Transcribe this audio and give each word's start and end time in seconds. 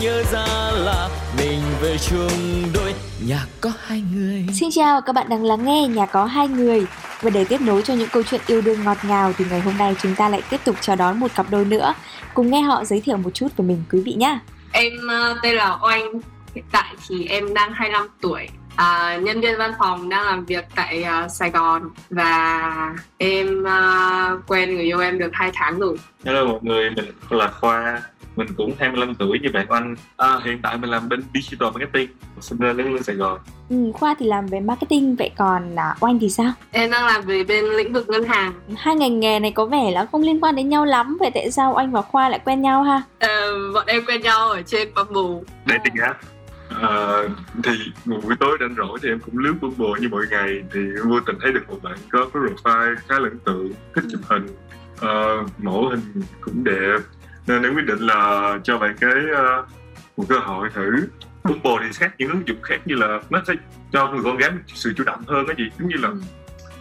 nhớ 0.00 0.22
ra 0.32 0.70
là 0.72 1.08
mình 1.38 1.60
về 1.80 1.96
chung 1.98 2.62
đôi 2.74 2.94
nhà 3.26 3.46
có 3.60 3.72
hai 3.86 4.02
người. 4.14 4.46
Xin 4.54 4.68
chào, 4.72 5.00
các 5.00 5.12
bạn 5.12 5.28
đang 5.28 5.44
lắng 5.44 5.64
nghe 5.64 5.86
Nhà 5.88 6.06
có 6.06 6.24
hai 6.24 6.48
người. 6.48 6.86
Và 7.20 7.30
để 7.30 7.44
tiếp 7.44 7.60
nối 7.60 7.82
cho 7.82 7.94
những 7.94 8.08
câu 8.12 8.22
chuyện 8.22 8.40
yêu 8.46 8.60
đương 8.60 8.84
ngọt 8.84 8.96
ngào 9.02 9.32
thì 9.38 9.44
ngày 9.50 9.60
hôm 9.60 9.78
nay 9.78 9.94
chúng 10.02 10.14
ta 10.14 10.28
lại 10.28 10.42
tiếp 10.50 10.60
tục 10.64 10.76
chào 10.80 10.96
đón 10.96 11.20
một 11.20 11.34
cặp 11.34 11.46
đôi 11.50 11.64
nữa. 11.64 11.94
Cùng 12.34 12.50
nghe 12.50 12.60
họ 12.60 12.84
giới 12.84 13.00
thiệu 13.00 13.16
một 13.16 13.30
chút 13.34 13.48
về 13.56 13.64
mình 13.64 13.82
quý 13.92 14.00
vị 14.00 14.12
nhé. 14.12 14.38
Em 14.72 14.92
uh, 14.92 15.36
tên 15.42 15.56
là 15.56 15.78
Oanh, 15.82 16.12
hiện 16.54 16.64
tại 16.72 16.94
thì 17.08 17.26
em 17.26 17.54
đang 17.54 17.72
25 17.72 18.08
tuổi 18.20 18.48
à, 18.78 19.16
nhân 19.22 19.40
viên 19.40 19.58
văn 19.58 19.72
phòng 19.78 20.08
đang 20.08 20.26
làm 20.26 20.44
việc 20.44 20.64
tại 20.74 21.04
uh, 21.24 21.30
Sài 21.30 21.50
Gòn 21.50 21.90
và 22.10 22.94
em 23.18 23.62
uh, 23.62 24.40
quen 24.46 24.74
người 24.74 24.84
yêu 24.84 25.00
em 25.00 25.18
được 25.18 25.30
2 25.32 25.50
tháng 25.54 25.78
rồi. 25.78 25.96
Hello 26.24 26.44
mọi 26.44 26.58
người, 26.62 26.90
mình 26.90 27.04
là 27.30 27.48
Khoa, 27.48 28.02
mình 28.36 28.48
cũng 28.56 28.72
25 28.78 29.14
tuổi 29.14 29.38
như 29.42 29.48
bạn 29.54 29.66
Anh. 29.68 29.96
À, 30.16 30.40
hiện 30.44 30.58
tại 30.62 30.78
mình 30.78 30.90
làm 30.90 31.08
bên 31.08 31.22
digital 31.34 31.68
marketing, 31.70 32.08
sinh 32.40 32.58
ra 32.58 32.72
lớn 32.72 32.94
lên 32.94 33.02
Sài 33.02 33.16
Gòn. 33.16 33.38
Ừ, 33.70 33.76
Khoa 33.94 34.14
thì 34.18 34.26
làm 34.26 34.46
về 34.46 34.60
marketing, 34.60 35.16
vậy 35.16 35.30
còn 35.36 35.76
à, 35.76 35.94
Oanh 36.00 36.18
thì 36.18 36.30
sao? 36.30 36.52
Em 36.70 36.90
đang 36.90 37.06
làm 37.06 37.22
về 37.22 37.44
bên 37.44 37.64
lĩnh 37.64 37.92
vực 37.92 38.08
ngân 38.08 38.24
hàng. 38.24 38.52
Hai 38.76 38.94
ngành 38.94 39.20
nghề 39.20 39.40
này 39.40 39.50
có 39.50 39.66
vẻ 39.66 39.90
là 39.90 40.06
không 40.12 40.22
liên 40.22 40.40
quan 40.40 40.56
đến 40.56 40.68
nhau 40.68 40.84
lắm, 40.84 41.16
vậy 41.20 41.30
tại 41.34 41.50
sao 41.50 41.74
Oanh 41.76 41.92
và 41.92 42.02
Khoa 42.02 42.28
lại 42.28 42.40
quen 42.44 42.62
nhau 42.62 42.82
ha? 42.82 43.02
À, 43.18 43.46
bọn 43.74 43.86
em 43.86 44.04
quen 44.06 44.20
nhau 44.20 44.50
ở 44.50 44.62
trên 44.62 44.88
Bumble. 44.94 45.40
Dating 45.66 46.02
app. 46.02 46.37
À, 46.70 47.22
thì 47.64 47.92
một 48.04 48.20
buổi 48.22 48.36
tối 48.40 48.56
rảnh 48.60 48.74
rỗi 48.76 48.98
thì 49.02 49.08
em 49.08 49.20
cũng 49.20 49.38
lướt 49.38 49.54
Bumble 49.60 50.00
như 50.00 50.08
mọi 50.08 50.24
ngày 50.30 50.62
thì 50.72 50.80
vô 51.04 51.20
tình 51.20 51.36
thấy 51.40 51.52
được 51.52 51.68
một 51.68 51.78
bạn 51.82 51.96
có 52.10 52.28
cái 52.34 52.42
profile 52.42 52.96
khá 53.08 53.18
là 53.18 53.28
ấn 53.28 53.38
tượng 53.38 53.72
thích 53.94 54.04
chụp 54.10 54.20
hình. 54.24 54.46
Uh, 54.94 55.50
mẫu 55.58 55.88
hình 55.88 56.00
cũng 56.40 56.64
đẹp. 56.64 56.98
Nên 57.46 57.62
em 57.62 57.74
quyết 57.74 57.86
định 57.86 57.98
là 57.98 58.58
cho 58.64 58.78
bạn 58.78 58.96
cái 59.00 59.10
uh, 59.10 59.68
một 60.16 60.24
cơ 60.28 60.38
hội 60.38 60.68
thử. 60.74 61.08
Bumble 61.44 61.72
thì 61.80 61.88
khác 61.94 62.14
những 62.18 62.30
ứng 62.30 62.48
dụng 62.48 62.62
khác 62.62 62.80
như 62.84 62.94
là 62.94 63.20
nó 63.30 63.42
sẽ 63.46 63.54
cho 63.92 64.12
người 64.12 64.20
con 64.24 64.36
gái 64.36 64.50
sự 64.66 64.92
chủ 64.96 65.04
động 65.04 65.22
hơn 65.26 65.46
cái 65.46 65.56
gì 65.58 65.70
giống 65.78 65.88
như 65.88 65.96
là 65.96 66.08
ừ. 66.08 66.20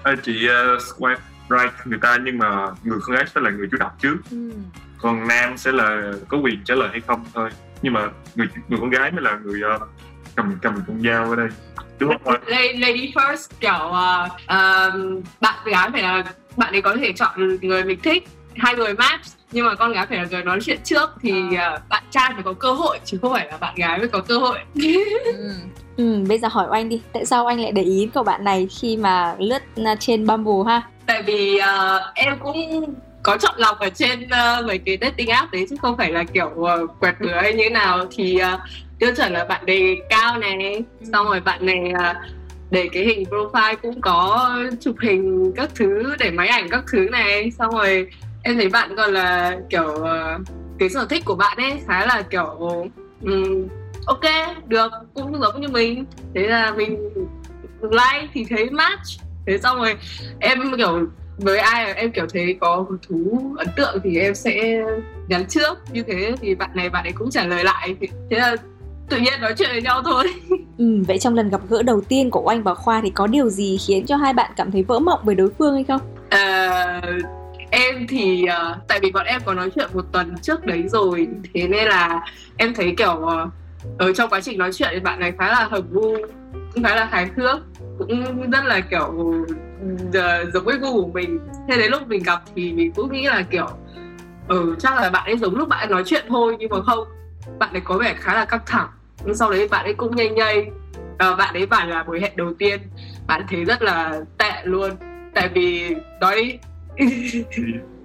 anh 0.03 0.17
chị 0.23 0.47
uh, 0.47 0.81
swipe 0.81 1.17
right 1.49 1.73
người 1.85 1.99
ta 2.01 2.17
nhưng 2.23 2.37
mà 2.37 2.67
người 2.83 2.99
con 3.01 3.15
gái 3.15 3.25
sẽ 3.35 3.41
là 3.41 3.49
người 3.49 3.67
chủ 3.71 3.77
động 3.77 3.91
trước. 4.01 4.17
Ừ. 4.31 4.51
còn 4.97 5.27
nam 5.27 5.57
sẽ 5.57 5.71
là 5.71 6.11
có 6.27 6.37
quyền 6.37 6.63
trả 6.63 6.75
lời 6.75 6.89
hay 6.91 7.01
không 7.01 7.25
thôi 7.33 7.49
nhưng 7.81 7.93
mà 7.93 8.09
người 8.35 8.47
người 8.67 8.79
con 8.79 8.89
gái 8.89 9.11
mới 9.11 9.21
là 9.21 9.37
người 9.43 9.61
uh, 9.75 9.81
cầm 10.35 10.57
cầm 10.61 10.83
con 10.87 11.01
dao 11.03 11.29
ở 11.29 11.35
đây 11.35 11.47
đúng 11.99 12.13
không? 12.23 12.35
Lady 12.75 13.13
first 13.15 13.47
kiểu 13.59 13.87
uh, 13.87 14.31
uh, 14.33 15.23
bạn 15.41 15.55
gái 15.65 15.89
phải 15.91 16.01
là 16.01 16.23
bạn 16.57 16.73
ấy 16.73 16.81
có 16.81 16.95
thể 16.95 17.11
chọn 17.13 17.57
người 17.61 17.83
mình 17.83 17.99
thích. 18.03 18.27
Hai 18.55 18.75
người 18.75 18.93
match 18.93 19.25
nhưng 19.51 19.65
mà 19.65 19.75
con 19.75 19.93
gái 19.93 20.05
phải 20.05 20.17
là 20.17 20.25
người 20.31 20.43
nói 20.43 20.59
chuyện 20.61 20.79
trước 20.83 21.09
thì 21.21 21.31
uh, 21.31 21.89
bạn 21.89 22.03
trai 22.11 22.31
phải 22.33 22.43
có 22.43 22.53
cơ 22.53 22.71
hội 22.71 22.99
chứ 23.05 23.17
không 23.21 23.33
phải 23.33 23.47
là 23.51 23.57
bạn 23.57 23.75
gái 23.75 23.97
mới 23.97 24.07
có 24.07 24.21
cơ 24.21 24.37
hội. 24.37 24.59
Ừ. 25.25 25.53
ừ 25.97 26.23
bây 26.29 26.39
giờ 26.39 26.47
hỏi 26.47 26.67
anh 26.71 26.89
đi. 26.89 27.01
Tại 27.13 27.25
sao 27.25 27.45
anh 27.45 27.59
lại 27.59 27.71
để 27.71 27.81
ý 27.81 28.09
cậu 28.13 28.23
bạn 28.23 28.43
này 28.43 28.67
khi 28.79 28.97
mà 28.97 29.35
lướt 29.39 29.63
trên 29.99 30.27
Bumble 30.27 30.73
ha? 30.73 30.81
Tại 31.05 31.23
vì 31.23 31.59
uh, 31.59 32.15
em 32.15 32.37
cũng 32.39 32.55
có 33.27 33.37
chọn 33.37 33.55
lọc 33.57 33.79
ở 33.79 33.89
trên 33.89 34.19
uh, 34.23 34.65
mấy 34.65 34.77
cái 34.77 34.97
dating 35.01 35.29
app 35.29 35.51
đấy 35.51 35.65
chứ 35.69 35.75
không 35.81 35.97
phải 35.97 36.11
là 36.11 36.23
kiểu 36.23 36.51
uh, 36.55 36.99
quẹt 36.99 37.15
bừa 37.19 37.33
hay 37.33 37.53
như 37.53 37.69
nào 37.69 38.05
thì 38.11 38.39
uh, 38.53 38.59
tiêu 38.99 39.11
chuẩn 39.17 39.33
là 39.33 39.45
bạn 39.45 39.65
này 39.65 39.95
cao 40.09 40.37
này 40.37 40.73
ừ. 40.99 41.05
xong 41.13 41.25
rồi 41.25 41.39
bạn 41.39 41.65
này 41.65 41.93
uh, 41.93 42.17
để 42.71 42.89
cái 42.91 43.03
hình 43.03 43.23
profile 43.23 43.75
cũng 43.81 44.01
có 44.01 44.51
chụp 44.81 44.95
hình 45.01 45.51
các 45.55 45.69
thứ 45.75 46.15
để 46.19 46.31
máy 46.31 46.47
ảnh 46.47 46.69
các 46.69 46.83
thứ 46.91 47.07
này. 47.11 47.51
Xong 47.51 47.75
rồi 47.75 48.07
em 48.43 48.55
thấy 48.55 48.69
bạn 48.69 48.95
còn 48.97 49.13
là 49.13 49.57
kiểu 49.69 49.89
uh, 49.89 50.41
cái 50.79 50.89
sở 50.89 51.05
thích 51.05 51.25
của 51.25 51.35
bạn 51.35 51.57
ấy 51.57 51.79
khá 51.87 52.05
là 52.05 52.21
kiểu 52.21 52.45
um, 53.21 53.67
ok 54.05 54.55
được 54.67 54.91
cũng 55.13 55.41
giống 55.41 55.61
như 55.61 55.67
mình. 55.67 56.05
Thế 56.35 56.47
là 56.47 56.71
mình 56.71 57.09
like 57.81 58.27
thì 58.33 58.45
thấy 58.49 58.69
match. 58.69 59.21
Thế 59.47 59.57
xong 59.57 59.77
rồi 59.77 59.95
em 60.39 60.77
kiểu 60.77 61.07
với 61.37 61.59
ai 61.59 61.93
em 61.93 62.11
kiểu 62.11 62.25
thấy 62.33 62.57
có 62.61 62.85
một 62.89 62.95
thú 63.07 63.41
ấn 63.57 63.67
tượng 63.75 63.99
thì 64.03 64.19
em 64.19 64.35
sẽ 64.35 64.83
nhắn 65.27 65.45
trước. 65.49 65.77
Như 65.91 66.03
thế 66.03 66.35
thì 66.41 66.55
bạn 66.55 66.69
này 66.73 66.89
bạn 66.89 67.03
ấy 67.03 67.11
cũng 67.11 67.31
trả 67.31 67.43
lời 67.43 67.63
lại. 67.63 67.95
Thế 68.01 68.39
là 68.39 68.55
tự 69.09 69.17
nhiên 69.17 69.41
nói 69.41 69.53
chuyện 69.57 69.69
với 69.71 69.81
nhau 69.81 70.01
thôi. 70.05 70.23
Ừ, 70.77 71.03
vậy 71.07 71.19
trong 71.19 71.35
lần 71.35 71.49
gặp 71.49 71.61
gỡ 71.69 71.83
đầu 71.83 72.01
tiên 72.01 72.29
của 72.29 72.41
oanh 72.45 72.63
và 72.63 72.73
khoa 72.73 73.01
thì 73.01 73.09
có 73.09 73.27
điều 73.27 73.49
gì 73.49 73.77
khiến 73.87 74.05
cho 74.05 74.15
hai 74.15 74.33
bạn 74.33 74.51
cảm 74.55 74.71
thấy 74.71 74.83
vỡ 74.83 74.99
mộng 74.99 75.19
với 75.23 75.35
đối 75.35 75.49
phương 75.57 75.73
hay 75.73 75.83
không? 75.83 76.01
À, 76.29 77.01
em 77.69 78.07
thì 78.09 78.45
uh, 78.45 78.77
tại 78.87 78.99
vì 79.01 79.11
bọn 79.11 79.25
em 79.25 79.41
có 79.45 79.53
nói 79.53 79.69
chuyện 79.75 79.89
một 79.93 80.05
tuần 80.11 80.35
trước 80.41 80.65
đấy 80.65 80.83
rồi. 80.87 81.27
Thế 81.53 81.67
nên 81.67 81.87
là 81.87 82.21
em 82.57 82.73
thấy 82.73 82.93
kiểu 82.97 83.21
uh, 83.23 83.49
ở 83.97 84.13
trong 84.13 84.29
quá 84.29 84.41
trình 84.41 84.57
nói 84.57 84.73
chuyện 84.73 84.89
thì 84.93 84.99
bạn 84.99 85.19
này 85.19 85.33
khá 85.39 85.47
là 85.47 85.67
hợp 85.71 85.83
gu 85.91 86.15
cũng 86.73 86.83
khá 86.83 86.95
là 86.95 87.05
hài 87.05 87.27
hước 87.35 87.59
cũng 87.97 88.51
rất 88.51 88.65
là 88.65 88.79
kiểu 88.79 89.33
uh, 90.07 90.53
giống 90.53 90.65
với 90.65 90.77
gu 90.77 91.05
của 91.05 91.11
mình 91.13 91.39
thế 91.67 91.77
đến 91.77 91.91
lúc 91.91 92.07
mình 92.07 92.23
gặp 92.23 92.41
thì 92.55 92.73
mình 92.73 92.91
cũng 92.95 93.11
nghĩ 93.11 93.27
là 93.27 93.45
kiểu 93.49 93.67
ừ 94.47 94.75
chắc 94.79 94.95
là 94.95 95.09
bạn 95.09 95.25
ấy 95.25 95.37
giống 95.37 95.55
lúc 95.55 95.69
bạn 95.69 95.79
ấy 95.79 95.87
nói 95.87 96.03
chuyện 96.05 96.25
thôi 96.27 96.55
nhưng 96.59 96.69
mà 96.69 96.81
không. 96.81 97.07
Bạn 97.59 97.73
ấy 97.73 97.81
có 97.81 97.97
vẻ 97.97 98.15
khá 98.17 98.33
là 98.33 98.45
căng 98.45 98.61
thẳng. 98.65 98.87
Nhưng 99.25 99.35
sau 99.35 99.51
đấy 99.51 99.67
bạn 99.71 99.85
ấy 99.85 99.93
cũng 99.93 100.15
nhanh 100.15 100.35
nhây. 100.35 100.67
À, 101.17 101.35
bạn 101.35 101.53
ấy 101.53 101.65
bảo 101.65 101.87
là 101.87 102.03
buổi 102.03 102.21
hẹn 102.21 102.31
đầu 102.35 102.53
tiên 102.53 102.79
bạn 103.27 103.45
thấy 103.49 103.65
rất 103.65 103.81
là 103.81 104.21
tệ 104.37 104.51
luôn. 104.63 104.91
Tại 105.33 105.49
vì 105.53 105.95
nói 106.21 106.59
thì, 106.97 107.43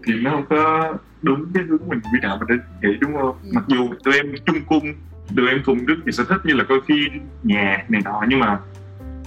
thì 0.07 0.13
nó 0.23 0.31
không 0.31 0.45
có 0.51 0.95
đúng 1.23 1.47
cái 1.55 1.65
hướng 1.69 1.89
mình 1.89 2.01
quy 2.01 2.21
đạo 2.23 2.41
mình 2.49 2.59
nghĩ 2.83 2.89
đúng 3.01 3.13
không? 3.17 3.37
Ừ. 3.43 3.51
mặc 3.53 3.65
dù 3.67 3.89
tụi 4.05 4.15
em 4.15 4.35
chung 4.47 4.61
cung 4.69 4.95
tụi 5.37 5.49
em 5.49 5.63
cùng 5.65 5.85
rất 5.85 5.95
nhiều 6.05 6.13
sở 6.13 6.25
thích 6.29 6.41
như 6.45 6.55
là 6.55 6.65
coi 6.69 6.79
phim 6.87 7.21
nhạc 7.43 7.85
này 7.89 8.03
nọ 8.05 8.21
nhưng 8.29 8.39
mà 8.39 8.59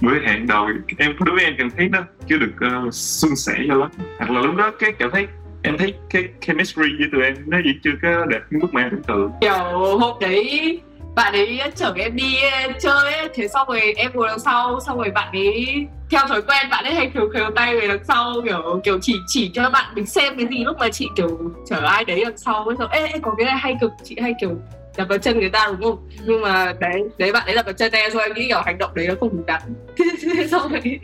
bữa 0.00 0.18
hẹn 0.26 0.46
đầu 0.46 0.68
em 0.98 1.14
đối 1.20 1.34
với 1.34 1.44
em 1.44 1.54
cảm 1.58 1.70
thấy 1.70 1.88
nó 1.88 1.98
chưa 2.28 2.36
được 2.36 2.52
uh, 2.86 2.94
suôn 2.94 3.36
sẻ 3.36 3.54
cho 3.68 3.74
lắm. 3.74 3.90
Hoặc 4.18 4.30
là 4.30 4.40
lúc 4.40 4.56
đó 4.56 4.70
cái 4.78 4.92
cảm 4.92 5.10
thấy 5.10 5.26
em 5.62 5.78
thấy 5.78 5.94
cái 6.10 6.24
chemistry 6.40 6.82
với 6.98 7.08
tụi 7.12 7.22
em 7.22 7.34
nó 7.46 7.58
vẫn 7.64 7.74
chưa 7.84 7.90
có 8.02 8.26
đẹp 8.26 8.40
như 8.50 8.58
mức 8.62 8.68
mà 8.74 8.82
em 8.82 8.90
tưởng 8.90 9.02
tượng 9.06 9.30
kiểu 9.40 9.98
hôm 9.98 10.18
đấy 10.20 10.80
bạn 11.14 11.32
ấy 11.32 11.60
chở 11.74 11.92
em 11.96 12.16
đi 12.16 12.36
ờ, 12.52 12.72
chơi 12.80 13.12
ấy, 13.12 13.28
thế 13.34 13.48
xong 13.48 13.68
rồi 13.68 13.80
em 13.96 14.10
ngồi 14.14 14.28
đằng 14.28 14.38
sau 14.38 14.80
xong 14.86 14.98
rồi 14.98 15.10
bạn 15.10 15.32
ấy 15.32 15.86
theo 16.10 16.26
thói 16.28 16.42
quen 16.42 16.66
bạn 16.70 16.84
ấy 16.84 16.94
hay 16.94 17.10
khều 17.14 17.28
khều 17.34 17.50
tay 17.50 17.80
về 17.80 17.88
đằng 17.88 18.04
sau 18.04 18.34
kiểu 18.44 18.80
kiểu 18.84 18.98
chỉ 19.02 19.14
chỉ 19.26 19.50
cho 19.54 19.70
bạn 19.70 19.84
mình 19.94 20.06
xem 20.06 20.36
cái 20.38 20.46
gì 20.50 20.64
lúc 20.64 20.76
mà 20.78 20.88
chị 20.88 21.08
kiểu 21.16 21.38
chở 21.70 21.80
ai 21.80 22.04
đấy 22.04 22.22
đằng 22.24 22.36
sau 22.36 22.64
ấy 22.64 22.76
xong 22.78 22.90
ê, 22.90 23.06
ê 23.06 23.18
có 23.22 23.34
cái 23.38 23.46
này 23.46 23.56
hay 23.56 23.76
cực 23.80 23.90
chị 24.04 24.16
hay 24.22 24.34
kiểu 24.40 24.50
đập 24.96 25.08
vào 25.08 25.18
chân 25.18 25.40
người 25.40 25.50
ta 25.50 25.66
đúng 25.66 25.82
không? 25.82 26.08
Ừ. 26.18 26.24
nhưng 26.26 26.40
mà 26.42 26.72
đấy 26.80 27.02
đấy 27.18 27.32
bạn 27.32 27.46
ấy 27.46 27.54
đập 27.54 27.64
vào 27.66 27.72
chân 27.72 27.92
em 27.92 28.12
rồi 28.12 28.22
em 28.22 28.34
nghĩ 28.34 28.46
kiểu 28.48 28.60
hành 28.66 28.78
động 28.78 28.90
đấy 28.94 29.06
nó 29.08 29.14
không 29.20 29.28
đúng 29.32 29.46
đắn. 29.46 29.60
Xong 30.50 30.72
rồi 30.72 31.00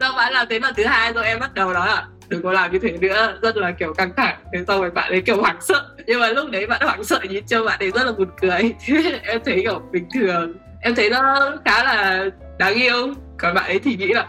xong 0.00 0.16
bạn 0.16 0.32
làm 0.32 0.46
thế 0.50 0.58
lần 0.60 0.74
thứ 0.76 0.84
hai 0.84 1.12
rồi 1.12 1.24
em 1.24 1.40
bắt 1.40 1.54
đầu 1.54 1.72
nói 1.72 1.88
là 1.88 2.06
đừng 2.28 2.42
có 2.42 2.52
làm 2.52 2.72
như 2.72 2.78
thế 2.78 2.92
nữa. 3.00 3.38
Rất 3.42 3.56
là 3.56 3.70
kiểu 3.70 3.94
căng 3.94 4.10
thẳng. 4.16 4.36
Thế 4.52 4.64
xong 4.68 4.80
rồi 4.80 4.90
bạn 4.90 5.10
ấy 5.10 5.20
kiểu 5.22 5.40
hoảng 5.40 5.56
sợ. 5.60 5.88
Nhưng 6.06 6.20
mà 6.20 6.28
lúc 6.28 6.50
đấy 6.50 6.66
bạn 6.66 6.80
hoảng 6.82 7.04
sợ 7.04 7.20
nhìn 7.28 7.46
cho 7.46 7.64
bạn 7.64 7.78
ấy 7.78 7.90
rất 7.90 8.04
là 8.06 8.12
buồn 8.12 8.28
cười. 8.40 8.74
Em 9.22 9.40
thấy 9.44 9.60
kiểu 9.62 9.82
bình 9.92 10.06
thường. 10.14 10.52
Em 10.82 10.94
thấy 10.94 11.10
nó 11.10 11.52
khá 11.64 11.84
là 11.84 12.24
đáng 12.58 12.74
yêu. 12.74 13.14
Còn 13.38 13.54
bạn 13.54 13.64
ấy 13.64 13.78
thì 13.78 13.96
nghĩ 13.96 14.06
là 14.06 14.26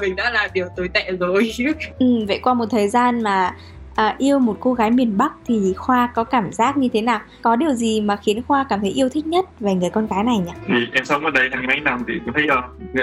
mình 0.00 0.16
đã 0.16 0.30
làm 0.30 0.50
điều 0.54 0.66
tồi 0.76 0.88
tệ 0.88 1.10
rồi. 1.20 1.52
Ừ, 1.98 2.06
vậy 2.28 2.38
qua 2.42 2.54
một 2.54 2.66
thời 2.70 2.88
gian 2.88 3.22
mà 3.22 3.50
à, 3.98 4.14
yêu 4.18 4.38
một 4.38 4.56
cô 4.60 4.74
gái 4.74 4.90
miền 4.90 5.18
Bắc 5.18 5.32
thì 5.46 5.74
Khoa 5.76 6.06
có 6.14 6.24
cảm 6.24 6.52
giác 6.52 6.76
như 6.76 6.88
thế 6.92 7.02
nào? 7.02 7.20
Có 7.42 7.56
điều 7.56 7.72
gì 7.72 8.00
mà 8.00 8.16
khiến 8.16 8.42
Khoa 8.48 8.64
cảm 8.68 8.80
thấy 8.80 8.90
yêu 8.90 9.08
thích 9.08 9.26
nhất 9.26 9.60
về 9.60 9.74
người 9.74 9.90
con 9.90 10.06
gái 10.06 10.24
này 10.24 10.38
nhỉ? 10.38 10.52
Thì 10.66 10.74
em 10.92 11.04
sống 11.04 11.24
ở 11.24 11.30
đây 11.30 11.48
hai 11.52 11.66
mấy 11.66 11.80
năm 11.80 12.02
thì 12.08 12.14
cũng 12.24 12.34
thấy 12.34 12.46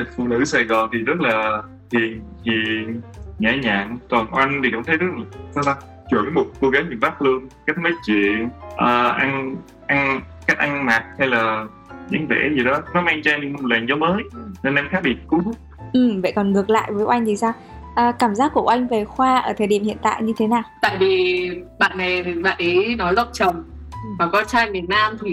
uh, 0.02 0.08
phụ 0.18 0.28
nữ 0.28 0.46
Sài 0.46 0.64
Gòn 0.64 0.90
thì 0.94 1.00
rất 1.00 1.22
là 1.22 1.62
hiền 1.92 2.22
hiền 2.44 3.02
nhã 3.40 3.56
nhặn 3.56 3.98
còn 4.10 4.34
anh 4.34 4.62
thì 4.64 4.72
cũng 4.72 4.84
thấy 4.84 4.98
rất 4.98 5.08
là 5.18 5.24
sao 5.52 5.64
ta 5.64 5.76
chuẩn 6.10 6.34
một 6.34 6.46
cô 6.62 6.70
gái 6.70 6.84
miền 6.84 7.00
Bắc 7.00 7.22
luôn 7.22 7.48
cách 7.66 7.78
nói 7.78 7.92
chuyện 8.06 8.46
uh, 8.74 9.16
ăn 9.18 9.56
ăn 9.88 10.22
cách 10.48 10.58
ăn 10.58 10.86
mặc 10.86 11.04
hay 11.20 11.28
là 11.28 11.66
dáng 12.10 12.28
vẻ 12.28 12.50
gì 12.58 12.64
đó 12.64 12.82
nó 12.94 13.02
mang 13.02 13.22
cho 13.24 13.32
em 13.32 13.54
một 13.54 13.66
làn 13.66 13.86
gió 13.90 13.96
mới 13.96 14.24
nên 14.64 14.76
em 14.76 14.86
khá 14.90 15.02
bị 15.02 15.16
cuốn 15.28 15.40
hút 15.40 15.56
ừ 15.94 16.20
vậy 16.24 16.34
còn 16.36 16.54
ngược 16.54 16.70
lại 16.70 16.92
với 16.92 17.06
anh 17.10 17.26
thì 17.26 17.38
sao 17.38 17.54
à, 17.96 18.12
cảm 18.20 18.36
giác 18.36 18.52
của 18.54 18.68
anh 18.68 18.88
về 18.88 19.06
khoa 19.06 19.38
ở 19.38 19.54
thời 19.58 19.68
điểm 19.68 19.84
hiện 19.84 19.98
tại 20.02 20.22
như 20.22 20.34
thế 20.38 20.48
nào? 20.48 20.64
Tại 20.82 20.98
vì 21.00 21.50
bạn 21.80 21.98
này 21.98 22.24
bạn 22.24 22.58
ấy 22.58 22.96
nói 22.98 23.16
giọng 23.16 23.30
trầm. 23.34 23.64
Ừ. 24.06 24.10
và 24.20 24.28
con 24.28 24.46
trai 24.48 24.70
miền 24.72 24.86
Nam 24.90 25.18
thì 25.22 25.30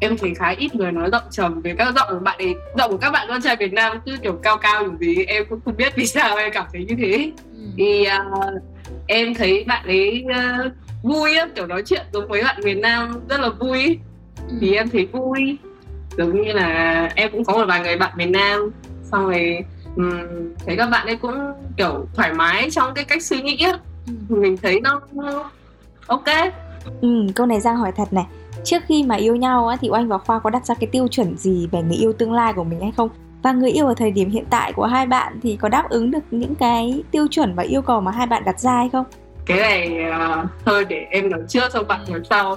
em 0.00 0.16
thấy 0.18 0.34
khá 0.34 0.48
ít 0.48 0.74
người 0.74 0.92
nói 0.92 1.10
giọng 1.12 1.22
trầm. 1.30 1.60
Về 1.60 1.74
các 1.78 1.94
giọng 1.94 2.08
của 2.10 2.18
bạn 2.18 2.38
ấy 2.38 2.54
giọng 2.78 2.90
của 2.90 2.96
các 2.96 3.10
bạn 3.10 3.26
con 3.28 3.42
trai 3.42 3.56
Việt 3.56 3.72
Nam 3.72 4.00
cứ 4.06 4.16
kiểu 4.22 4.38
cao 4.42 4.56
cao 4.56 4.84
kiểu 4.84 4.96
gì 5.00 5.24
em 5.24 5.44
cũng 5.50 5.60
không 5.64 5.76
biết 5.76 5.92
vì 5.96 6.06
sao 6.06 6.36
em 6.36 6.52
cảm 6.52 6.66
thấy 6.72 6.84
như 6.84 6.94
thế. 6.98 7.32
Ừ. 7.54 7.62
thì 7.76 8.06
uh, 8.32 8.62
em 9.06 9.34
thấy 9.34 9.64
bạn 9.66 9.86
ấy 9.86 10.24
uh, 10.26 10.72
vui 11.02 11.36
á 11.36 11.46
kiểu 11.54 11.66
nói 11.66 11.82
chuyện 11.86 12.06
giống 12.12 12.28
với 12.28 12.42
bạn 12.42 12.60
miền 12.64 12.80
Nam 12.80 13.20
rất 13.28 13.40
là 13.40 13.48
vui. 13.48 13.98
Thì 14.60 14.74
em 14.74 14.88
thấy 14.88 15.06
vui. 15.06 15.58
Giống 16.16 16.42
như 16.42 16.52
là 16.52 17.10
em 17.14 17.30
cũng 17.32 17.44
có 17.44 17.52
một 17.52 17.64
vài 17.68 17.80
người 17.80 17.96
bạn 17.96 18.12
miền 18.16 18.32
Nam 18.32 18.70
xong 19.02 19.26
rồi 19.26 19.64
um, 19.96 20.54
thấy 20.66 20.76
các 20.76 20.86
bạn 20.86 21.06
ấy 21.06 21.16
cũng 21.16 21.52
kiểu 21.76 22.06
thoải 22.14 22.32
mái 22.34 22.70
trong 22.70 22.94
cái 22.94 23.04
cách 23.04 23.22
suy 23.22 23.42
nghĩ 23.42 23.58
á. 23.64 23.78
Mình 24.28 24.56
thấy 24.56 24.80
nó 24.80 25.00
ok. 26.06 26.24
Ừ, 27.00 27.26
câu 27.34 27.46
này 27.46 27.60
giang 27.60 27.76
hỏi 27.76 27.92
thật 27.96 28.12
này. 28.12 28.26
Trước 28.64 28.82
khi 28.86 29.02
mà 29.02 29.14
yêu 29.14 29.36
nhau 29.36 29.68
á, 29.68 29.76
thì 29.80 29.88
oanh 29.90 30.08
và 30.08 30.18
khoa 30.18 30.38
có 30.38 30.50
đặt 30.50 30.66
ra 30.66 30.74
cái 30.80 30.88
tiêu 30.92 31.08
chuẩn 31.08 31.36
gì 31.36 31.68
về 31.72 31.82
người 31.82 31.96
yêu 31.96 32.12
tương 32.12 32.32
lai 32.32 32.52
của 32.52 32.64
mình 32.64 32.80
hay 32.80 32.92
không? 32.96 33.08
Và 33.42 33.52
người 33.52 33.70
yêu 33.70 33.86
ở 33.86 33.94
thời 33.94 34.10
điểm 34.10 34.30
hiện 34.30 34.44
tại 34.50 34.72
của 34.72 34.84
hai 34.84 35.06
bạn 35.06 35.40
thì 35.42 35.56
có 35.56 35.68
đáp 35.68 35.84
ứng 35.90 36.10
được 36.10 36.18
những 36.30 36.54
cái 36.54 37.02
tiêu 37.10 37.26
chuẩn 37.30 37.54
và 37.54 37.62
yêu 37.62 37.82
cầu 37.82 38.00
mà 38.00 38.10
hai 38.10 38.26
bạn 38.26 38.42
đặt 38.44 38.60
ra 38.60 38.72
hay 38.72 38.88
không? 38.92 39.04
Cái 39.46 39.58
này 39.58 40.04
uh, 40.10 40.50
thôi 40.64 40.84
để 40.88 41.06
em 41.10 41.30
nói 41.30 41.40
trước 41.48 41.72
xong 41.72 41.86
bạn 41.88 42.00
nói 42.08 42.20
sau. 42.30 42.56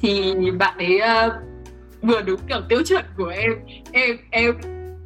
Thì 0.00 0.34
bạn 0.50 0.78
ấy 0.78 1.00
uh, 1.26 1.32
vừa 2.02 2.22
đúng 2.22 2.40
kiểu 2.48 2.60
tiêu 2.68 2.82
chuẩn 2.86 3.04
của 3.16 3.26
em. 3.28 3.52
Em 3.92 4.16
em 4.30 4.54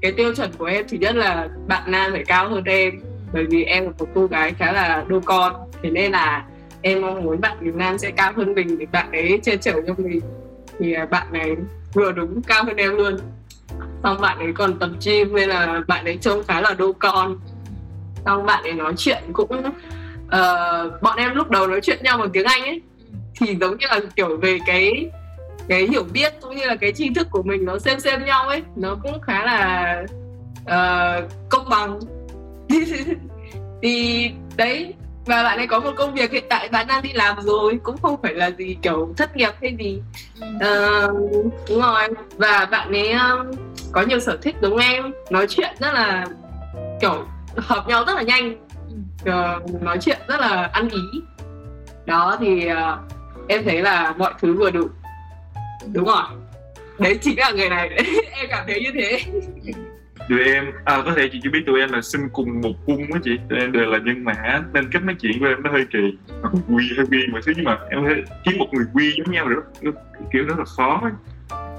cái 0.03 0.13
tiêu 0.13 0.35
chuẩn 0.35 0.51
của 0.59 0.65
em 0.65 0.85
thì 0.89 0.99
nhất 0.99 1.17
là 1.17 1.49
bạn 1.67 1.83
nam 1.87 2.13
phải 2.13 2.25
cao 2.25 2.49
hơn 2.49 2.65
em. 2.65 3.01
Bởi 3.33 3.45
vì 3.45 3.65
em 3.65 3.85
là 3.85 3.91
một 3.99 4.07
cô 4.15 4.27
gái 4.27 4.55
khá 4.59 4.73
là 4.73 5.05
đô 5.09 5.21
con. 5.25 5.55
Thế 5.83 5.91
nên 5.91 6.13
là 6.13 6.45
em 6.83 7.01
mong 7.01 7.23
muốn 7.25 7.41
bạn 7.41 7.57
Việt 7.61 7.75
Nam 7.75 7.99
sẽ 7.99 8.11
cao 8.11 8.33
hơn 8.37 8.55
mình 8.55 8.79
để 8.79 8.87
bạn 8.93 9.13
ấy 9.13 9.41
che 9.43 9.57
chở 9.57 9.73
cho 9.87 9.95
mình. 9.99 10.21
Thì 10.79 10.93
à, 10.93 11.07
bạn 11.07 11.27
này 11.33 11.57
vừa 11.95 12.13
đúng 12.13 12.43
cao 12.43 12.65
hơn 12.65 12.77
em 12.77 12.97
luôn. 12.97 13.17
Xong 14.03 14.21
bạn 14.21 14.39
ấy 14.39 14.53
còn 14.53 14.79
tập 14.79 14.91
gym 15.05 15.35
nên 15.35 15.49
là 15.49 15.81
bạn 15.89 16.05
ấy 16.05 16.19
trông 16.21 16.43
khá 16.49 16.61
là 16.61 16.75
đô 16.75 16.93
con. 16.93 17.39
Xong 18.25 18.47
bạn 18.47 18.63
ấy 18.63 18.73
nói 18.73 18.95
chuyện 18.97 19.23
cũng 19.33 19.63
uh, 20.27 21.03
bọn 21.03 21.17
em 21.17 21.35
lúc 21.35 21.51
đầu 21.51 21.67
nói 21.67 21.81
chuyện 21.83 21.99
nhau 22.03 22.19
bằng 22.19 22.31
tiếng 22.31 22.45
Anh 22.45 22.63
ấy 22.63 22.83
thì 23.41 23.57
giống 23.61 23.77
như 23.79 23.87
là 23.91 24.01
kiểu 24.17 24.37
về 24.37 24.59
cái 24.67 25.11
cái 25.71 25.87
hiểu 25.87 26.05
biết 26.13 26.35
cũng 26.41 26.57
như 26.57 26.67
là 26.67 26.77
cái 26.77 26.93
tri 26.93 27.11
thức 27.15 27.27
của 27.31 27.43
mình 27.43 27.65
nó 27.65 27.79
xem 27.79 28.01
xem 28.01 28.25
nhau 28.25 28.49
ấy 28.49 28.63
nó 28.77 28.97
cũng 29.03 29.21
khá 29.21 29.45
là 29.45 30.03
uh, 30.63 31.31
công 31.49 31.69
bằng. 31.69 31.99
Thì 33.83 34.31
đấy 34.57 34.95
và 35.27 35.43
bạn 35.43 35.59
ấy 35.59 35.67
có 35.67 35.81
một 35.81 35.91
công 35.97 36.15
việc 36.15 36.33
hiện 36.33 36.45
tại 36.49 36.69
bạn 36.69 36.87
đang 36.87 37.03
đi 37.03 37.13
làm 37.13 37.41
rồi 37.41 37.79
cũng 37.83 37.97
không 38.03 38.23
phải 38.23 38.35
là 38.35 38.51
gì 38.51 38.77
kiểu 38.83 39.15
thất 39.17 39.37
nghiệp 39.37 39.53
hay 39.63 39.77
gì. 39.79 40.03
Uh, 40.45 41.41
đúng 41.69 41.81
rồi. 41.81 42.09
Và 42.37 42.69
bạn 42.71 42.93
ấy 42.93 43.13
um, 43.13 43.51
có 43.93 44.03
nhiều 44.03 44.21
sở 44.21 44.37
thích 44.43 44.57
giống 44.63 44.77
em 44.77 45.13
nói 45.31 45.47
chuyện 45.49 45.71
rất 45.79 45.95
là 45.95 46.27
kiểu 47.01 47.25
hợp 47.57 47.89
nhau 47.89 48.05
rất 48.07 48.17
là 48.17 48.23
nhanh. 48.23 48.67
Uh, 49.23 49.83
nói 49.83 49.99
chuyện 50.01 50.19
rất 50.29 50.41
là 50.41 50.71
ăn 50.73 50.89
ý. 50.89 51.23
Đó 52.07 52.37
thì 52.41 52.69
uh, 52.73 52.79
em 53.49 53.65
thấy 53.65 53.83
là 53.83 54.15
mọi 54.19 54.35
thứ 54.41 54.55
vừa 54.55 54.71
đủ 54.71 54.89
đúng 55.93 56.05
rồi. 56.05 56.23
Đấy 56.99 57.19
chính 57.21 57.39
là 57.39 57.51
người 57.51 57.69
này. 57.69 57.89
Em 58.33 58.47
cảm 58.49 58.65
thấy 58.67 58.81
như 58.81 58.91
thế. 58.95 59.21
Tụi 60.29 60.45
em 60.45 60.73
à 60.85 61.03
có 61.05 61.13
thể 61.17 61.29
chị 61.33 61.41
chưa 61.43 61.51
biết 61.51 61.63
tụi 61.67 61.81
em 61.81 61.93
là 61.93 62.01
sinh 62.03 62.29
cùng 62.33 62.61
một 62.61 62.73
cung 62.87 63.13
á 63.13 63.21
chị. 63.25 63.31
Tụi 63.49 63.59
em 63.59 63.73
đều 63.73 63.85
là 63.85 63.99
nhân 63.99 64.25
mã 64.25 64.61
nên 64.73 64.91
cách 64.93 65.05
nói 65.05 65.17
chuyện 65.21 65.41
của 65.41 65.47
em 65.47 65.63
nó 65.63 65.71
hơi 65.71 65.85
kỳ. 65.93 66.19
Quy 66.69 66.85
hơi 66.97 67.07
quy 67.11 67.27
mà 67.33 67.41
thứ 67.47 67.53
nhưng 67.57 67.65
mà 67.65 67.79
em 67.91 68.05
thấy 68.05 68.23
kiếm 68.45 68.59
một 68.59 68.67
người 68.73 68.85
quy 68.95 69.13
giống 69.19 69.33
nhau 69.33 69.49
rất 69.49 69.95
kiểu 70.33 70.45
rất 70.45 70.59
là 70.59 70.65
khó 70.65 71.01
ấy. 71.03 71.13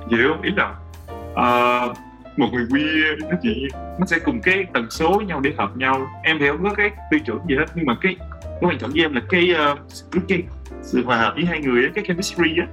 hiểu 0.09 0.29
không? 0.29 0.41
Ý 0.41 0.51
là 0.55 0.75
à, 1.35 1.81
một 2.37 2.49
người 2.53 2.65
quy 2.71 2.83
nó 3.29 3.37
chị 3.41 3.67
nó 3.73 4.05
sẽ 4.05 4.19
cùng 4.19 4.41
cái 4.41 4.65
tần 4.73 4.89
số 4.89 5.17
với 5.17 5.25
nhau 5.25 5.39
để 5.39 5.51
hợp 5.57 5.77
nhau. 5.77 6.07
Em 6.23 6.39
thì 6.39 6.47
không 6.47 6.63
có 6.63 6.73
cái 6.73 6.91
tiêu 7.11 7.19
chuẩn 7.25 7.39
gì 7.49 7.55
hết 7.55 7.65
nhưng 7.75 7.85
mà 7.85 7.97
cái 8.01 8.15
cái 8.41 8.69
quan 8.69 8.77
trọng 8.77 8.91
với 8.91 9.01
em 9.01 9.13
là 9.13 9.21
cái 9.29 9.53
ờ, 9.53 9.71
uh, 10.17 10.23
cái 10.27 10.43
sự 10.81 11.03
hòa 11.05 11.17
hợp 11.17 11.33
với 11.35 11.45
hai 11.45 11.59
người 11.59 11.89
cái 11.95 12.03
chemistry 12.07 12.49
á 12.59 12.67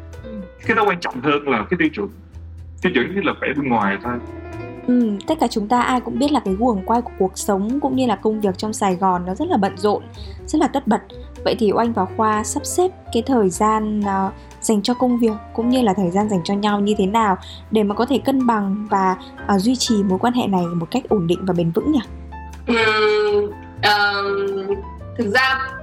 cái 0.67 0.77
đó 0.77 0.85
quan 0.87 1.01
trọng 1.01 1.21
hơn 1.21 1.49
là 1.49 1.67
cái 1.71 1.79
tiêu 1.79 1.89
chuẩn 1.95 2.09
tiêu 2.83 2.93
chuẩn 2.95 3.15
như 3.15 3.21
là 3.21 3.33
vẻ 3.41 3.49
bên 3.57 3.69
ngoài 3.69 3.99
thôi 4.03 4.19
Ừ, 4.89 5.11
tất 5.27 5.35
cả 5.41 5.47
chúng 5.51 5.69
ta 5.69 5.83
ai 5.83 6.01
cũng 6.01 6.19
biết 6.19 6.33
là 6.33 6.41
cái 6.41 6.55
guồng 6.55 6.83
quay 6.87 7.03
của 7.03 7.11
cuộc 7.19 7.39
sống 7.39 7.81
cũng 7.81 7.97
như 7.97 8.07
là 8.07 8.17
công 8.17 8.41
việc 8.41 8.59
trong 8.59 8.73
Sài 8.73 8.95
Gòn 8.95 9.27
nó 9.27 9.35
rất 9.35 9.49
là 9.49 9.57
bận 9.57 9.73
rộn, 9.77 10.03
rất 10.47 10.59
là 10.59 10.67
tất 10.67 10.87
bật. 10.87 11.01
Vậy 11.45 11.57
thì 11.59 11.73
Oanh 11.73 11.93
và 11.93 12.05
Khoa 12.17 12.45
sắp 12.45 12.67
xếp 12.67 12.91
cái 13.13 13.23
thời 13.27 13.51
gian 13.51 14.01
uh, 14.01 14.33
dành 14.61 14.83
cho 14.83 14.95
công 14.95 15.19
việc 15.19 15.33
cũng 15.55 15.69
như 15.69 15.83
là 15.83 15.95
thời 15.95 16.11
gian 16.11 16.29
dành 16.29 16.41
cho 16.45 16.55
nhau 16.55 16.81
như 16.81 16.95
thế 16.99 17.07
nào 17.07 17.39
để 17.71 17.83
mà 17.83 17.95
có 17.95 18.07
thể 18.07 18.19
cân 18.19 18.47
bằng 18.47 18.87
và 18.91 19.17
uh, 19.55 19.61
duy 19.61 19.77
trì 19.77 20.03
mối 20.03 20.19
quan 20.19 20.33
hệ 20.33 20.47
này 20.47 20.67
một 20.67 20.87
cách 20.91 21.09
ổn 21.09 21.27
định 21.27 21.39
và 21.47 21.55
bền 21.55 21.71
vững 21.71 21.93
nhỉ? 21.93 22.01
Ừ, 22.67 23.53
um, 23.83 24.75
thực 25.19 25.27
ra 25.27 25.78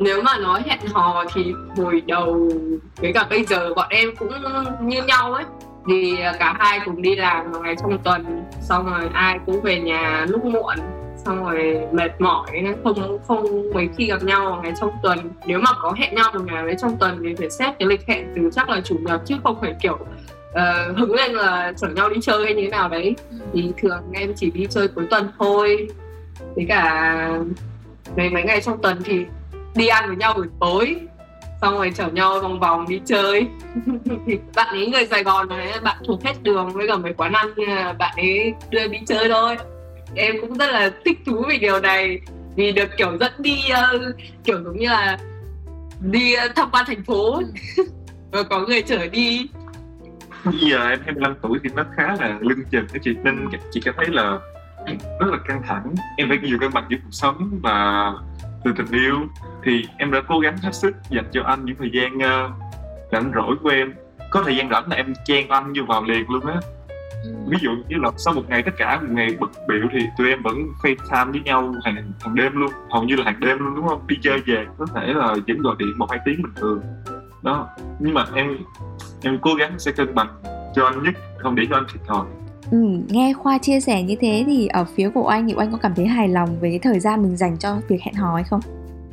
nếu 0.00 0.22
mà 0.22 0.38
nói 0.38 0.62
hẹn 0.66 0.78
hò 0.92 1.24
thì 1.34 1.52
hồi 1.76 2.02
đầu 2.06 2.50
với 2.96 3.12
cả 3.12 3.26
bây 3.30 3.44
giờ 3.44 3.74
bọn 3.74 3.86
em 3.90 4.16
cũng 4.18 4.32
như 4.80 5.02
nhau 5.02 5.32
ấy. 5.32 5.44
Thì 5.88 6.16
cả 6.38 6.56
hai 6.58 6.80
cùng 6.84 7.02
đi 7.02 7.16
làm 7.16 7.52
một 7.52 7.58
ngày 7.62 7.74
trong 7.82 7.98
tuần 7.98 8.44
xong 8.60 8.86
rồi 8.86 9.08
ai 9.12 9.38
cũng 9.46 9.60
về 9.60 9.80
nhà 9.80 10.26
lúc 10.28 10.44
muộn 10.44 10.76
xong 11.24 11.44
rồi 11.44 11.80
mệt 11.92 12.20
mỏi 12.20 12.46
nên 12.52 12.76
không 12.84 13.18
không 13.28 13.70
mấy 13.74 13.88
khi 13.96 14.06
gặp 14.06 14.22
nhau 14.22 14.50
vào 14.50 14.62
ngày 14.62 14.72
trong 14.80 14.90
tuần. 15.02 15.18
Nếu 15.46 15.60
mà 15.60 15.70
có 15.82 15.94
hẹn 15.96 16.14
nhau 16.14 16.30
một 16.34 16.40
ngày 16.44 16.66
đấy 16.66 16.76
trong 16.78 16.96
tuần 16.96 17.22
thì 17.24 17.34
phải 17.34 17.50
xét 17.50 17.78
cái 17.78 17.88
lịch 17.88 18.06
hẹn 18.06 18.32
từ 18.36 18.50
chắc 18.52 18.68
là 18.68 18.80
chủ 18.84 18.96
nhật 19.00 19.20
chứ 19.26 19.34
không 19.44 19.60
phải 19.60 19.74
kiểu 19.82 19.98
uh, 20.50 20.96
hứng 20.98 21.14
lên 21.14 21.32
là 21.32 21.72
chở 21.76 21.88
nhau 21.88 22.08
đi 22.08 22.16
chơi 22.22 22.44
hay 22.44 22.54
như 22.54 22.62
thế 22.62 22.68
nào 22.68 22.88
đấy. 22.88 23.16
Ừ. 23.30 23.36
thì 23.52 23.72
thường 23.82 24.02
em 24.12 24.32
chỉ 24.36 24.50
đi 24.50 24.66
chơi 24.70 24.88
cuối 24.88 25.06
tuần 25.10 25.28
thôi. 25.38 25.88
Với 26.54 26.66
cả 26.68 27.28
mấy 28.16 28.30
mấy 28.30 28.42
ngày 28.42 28.60
trong 28.60 28.82
tuần 28.82 28.98
thì 29.04 29.24
đi 29.74 29.86
ăn 29.86 30.06
với 30.06 30.16
nhau 30.16 30.34
buổi 30.34 30.46
tối 30.60 30.96
xong 31.60 31.74
rồi 31.74 31.92
chở 31.94 32.08
nhau 32.08 32.40
vòng 32.40 32.60
vòng 32.60 32.86
đi 32.88 33.00
chơi. 33.06 33.46
Thì 34.26 34.38
bạn 34.54 34.68
ấy 34.68 34.86
người 34.86 35.06
Sài 35.06 35.22
Gòn 35.22 35.48
này 35.48 35.72
bạn 35.82 35.96
thuộc 36.06 36.24
hết 36.24 36.42
đường 36.42 36.70
với 36.70 36.88
cả 36.88 36.96
mấy 36.96 37.12
quán 37.12 37.32
ăn 37.32 37.48
bạn 37.98 38.16
ấy 38.16 38.54
đưa 38.70 38.88
đi 38.88 38.98
chơi 39.06 39.28
thôi. 39.28 39.56
Em 40.14 40.36
cũng 40.40 40.54
rất 40.54 40.70
là 40.70 40.90
thích 41.04 41.18
thú 41.26 41.44
vì 41.48 41.58
điều 41.58 41.80
này 41.80 42.20
vì 42.56 42.72
được 42.72 42.88
kiểu 42.96 43.18
dẫn 43.20 43.32
đi 43.38 43.58
uh, 43.72 44.16
kiểu 44.44 44.62
giống 44.64 44.78
như 44.78 44.88
là 44.88 45.18
đi 46.00 46.34
uh, 46.46 46.56
tham 46.56 46.68
quan 46.72 46.84
thành 46.86 47.04
phố. 47.04 47.42
Ừ. 47.76 47.84
và 48.30 48.42
có 48.42 48.60
người 48.60 48.82
chở 48.82 49.06
đi. 49.06 49.48
Bây 50.44 50.54
giờ 50.70 50.88
em 50.88 51.00
25 51.04 51.34
tuổi 51.42 51.58
thì 51.64 51.70
nó 51.74 51.84
khá 51.96 52.16
là 52.20 52.38
lưng 52.40 52.58
chừng 52.70 52.86
cái 52.92 53.00
chị 53.04 53.10
nên 53.24 53.48
chị 53.70 53.80
cảm 53.84 53.94
thấy 53.96 54.06
là 54.08 54.38
rất 55.20 55.26
là 55.30 55.38
căng 55.48 55.62
thẳng. 55.66 55.94
Em 56.16 56.28
phải 56.28 56.38
nhiều 56.42 56.58
cân 56.60 56.72
bằng 56.72 56.86
giữa 56.88 56.96
cuộc 57.04 57.10
sống 57.10 57.58
và 57.62 58.12
từ 58.64 58.72
tình 58.76 58.86
yêu 58.92 59.16
thì 59.64 59.84
em 59.98 60.10
đã 60.10 60.20
cố 60.28 60.38
gắng 60.38 60.56
hết 60.62 60.74
sức 60.74 60.96
dành 61.10 61.24
cho 61.32 61.42
anh 61.42 61.64
những 61.64 61.76
thời 61.78 61.90
gian 61.92 62.16
uh, 62.16 62.50
rảnh 63.12 63.32
rỗi 63.34 63.56
của 63.62 63.68
em. 63.68 63.94
Có 64.30 64.42
thời 64.42 64.56
gian 64.56 64.70
rảnh 64.70 64.90
là 64.90 64.96
em 64.96 65.14
chen 65.24 65.48
anh 65.48 65.72
như 65.72 65.84
vào 65.84 66.04
liền 66.04 66.30
luôn 66.30 66.46
á. 66.46 66.60
Ừ. 67.24 67.30
ví 67.46 67.58
dụ 67.60 67.70
như 67.88 67.96
là 67.98 68.10
sau 68.16 68.34
một 68.34 68.42
ngày 68.48 68.62
tất 68.62 68.70
cả 68.78 69.00
một 69.00 69.08
ngày 69.10 69.36
bận 69.40 69.50
biểu 69.68 69.88
thì 69.92 70.06
tụi 70.18 70.28
em 70.28 70.42
vẫn 70.42 70.56
FaceTime 70.82 71.32
với 71.32 71.40
nhau 71.40 71.74
hàng 71.84 72.12
hàng 72.20 72.34
đêm 72.34 72.56
luôn. 72.56 72.70
Hầu 72.90 73.02
như 73.02 73.16
là 73.16 73.24
hàng 73.24 73.40
đêm 73.40 73.58
luôn 73.58 73.74
đúng 73.76 73.88
không? 73.88 74.06
Đi 74.06 74.16
chơi 74.22 74.40
về 74.46 74.66
có 74.78 74.86
thể 74.94 75.06
là 75.06 75.34
vẫn 75.48 75.58
gọi 75.58 75.76
điện 75.78 75.92
một 75.96 76.10
hai 76.10 76.20
tiếng 76.24 76.42
bình 76.42 76.52
thường. 76.56 76.80
Đó 77.42 77.68
nhưng 77.98 78.14
mà 78.14 78.24
em 78.34 78.58
em 79.22 79.38
cố 79.42 79.54
gắng 79.54 79.78
sẽ 79.78 79.92
cân 79.92 80.14
bằng 80.14 80.28
cho 80.74 80.84
anh 80.84 81.02
nhất 81.02 81.14
không 81.38 81.54
để 81.54 81.66
cho 81.70 81.76
anh 81.76 81.84
thiệt 81.92 82.02
thòi 82.06 82.26
Ừ, 82.70 82.78
nghe 83.08 83.32
Khoa 83.32 83.58
chia 83.58 83.80
sẻ 83.80 84.02
như 84.02 84.16
thế 84.20 84.44
thì 84.46 84.66
ở 84.66 84.84
phía 84.96 85.10
của 85.14 85.26
anh 85.26 85.48
thì 85.48 85.54
anh 85.58 85.72
có 85.72 85.78
cảm 85.82 85.94
thấy 85.94 86.06
hài 86.06 86.28
lòng 86.28 86.60
về 86.60 86.70
cái 86.70 86.78
thời 86.78 87.00
gian 87.00 87.22
mình 87.22 87.36
dành 87.36 87.56
cho 87.58 87.76
việc 87.88 88.02
hẹn 88.02 88.14
hò 88.14 88.34
hay 88.34 88.44
không? 88.44 88.60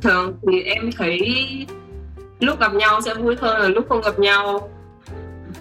Thường 0.02 0.36
thì 0.46 0.62
em 0.62 0.90
thấy 0.96 1.20
lúc 2.40 2.60
gặp 2.60 2.74
nhau 2.74 3.00
sẽ 3.00 3.14
vui 3.14 3.36
hơn 3.38 3.62
là 3.62 3.68
lúc 3.68 3.86
không 3.88 4.00
gặp 4.00 4.18
nhau 4.18 4.68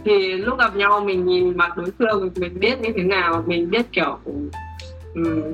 thì 0.05 0.33
lúc 0.33 0.59
gặp 0.59 0.75
nhau 0.75 0.99
mình 0.99 1.25
nhìn 1.25 1.57
mặt 1.57 1.77
đối 1.77 1.91
phương 1.99 2.29
mình 2.35 2.59
biết 2.59 2.81
như 2.81 2.89
thế 2.95 3.03
nào 3.03 3.43
mình 3.47 3.69
biết 3.69 3.85
kiểu 3.91 4.17
um, 4.25 4.49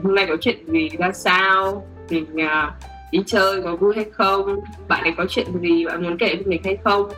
hôm 0.04 0.16
nay 0.16 0.26
có 0.30 0.38
chuyện 0.42 0.58
gì 0.68 0.90
ra 0.98 1.12
sao 1.12 1.86
mình 2.10 2.26
uh, 2.36 2.74
đi 3.12 3.24
chơi 3.26 3.62
có 3.64 3.76
vui 3.76 3.96
hay 3.96 4.06
không 4.12 4.60
bạn 4.88 5.04
ấy 5.04 5.14
có 5.18 5.26
chuyện 5.30 5.48
gì 5.62 5.86
bạn 5.86 6.04
muốn 6.04 6.18
kể 6.18 6.36
với 6.36 6.46
mình 6.46 6.62
hay 6.64 6.78
không 6.84 7.10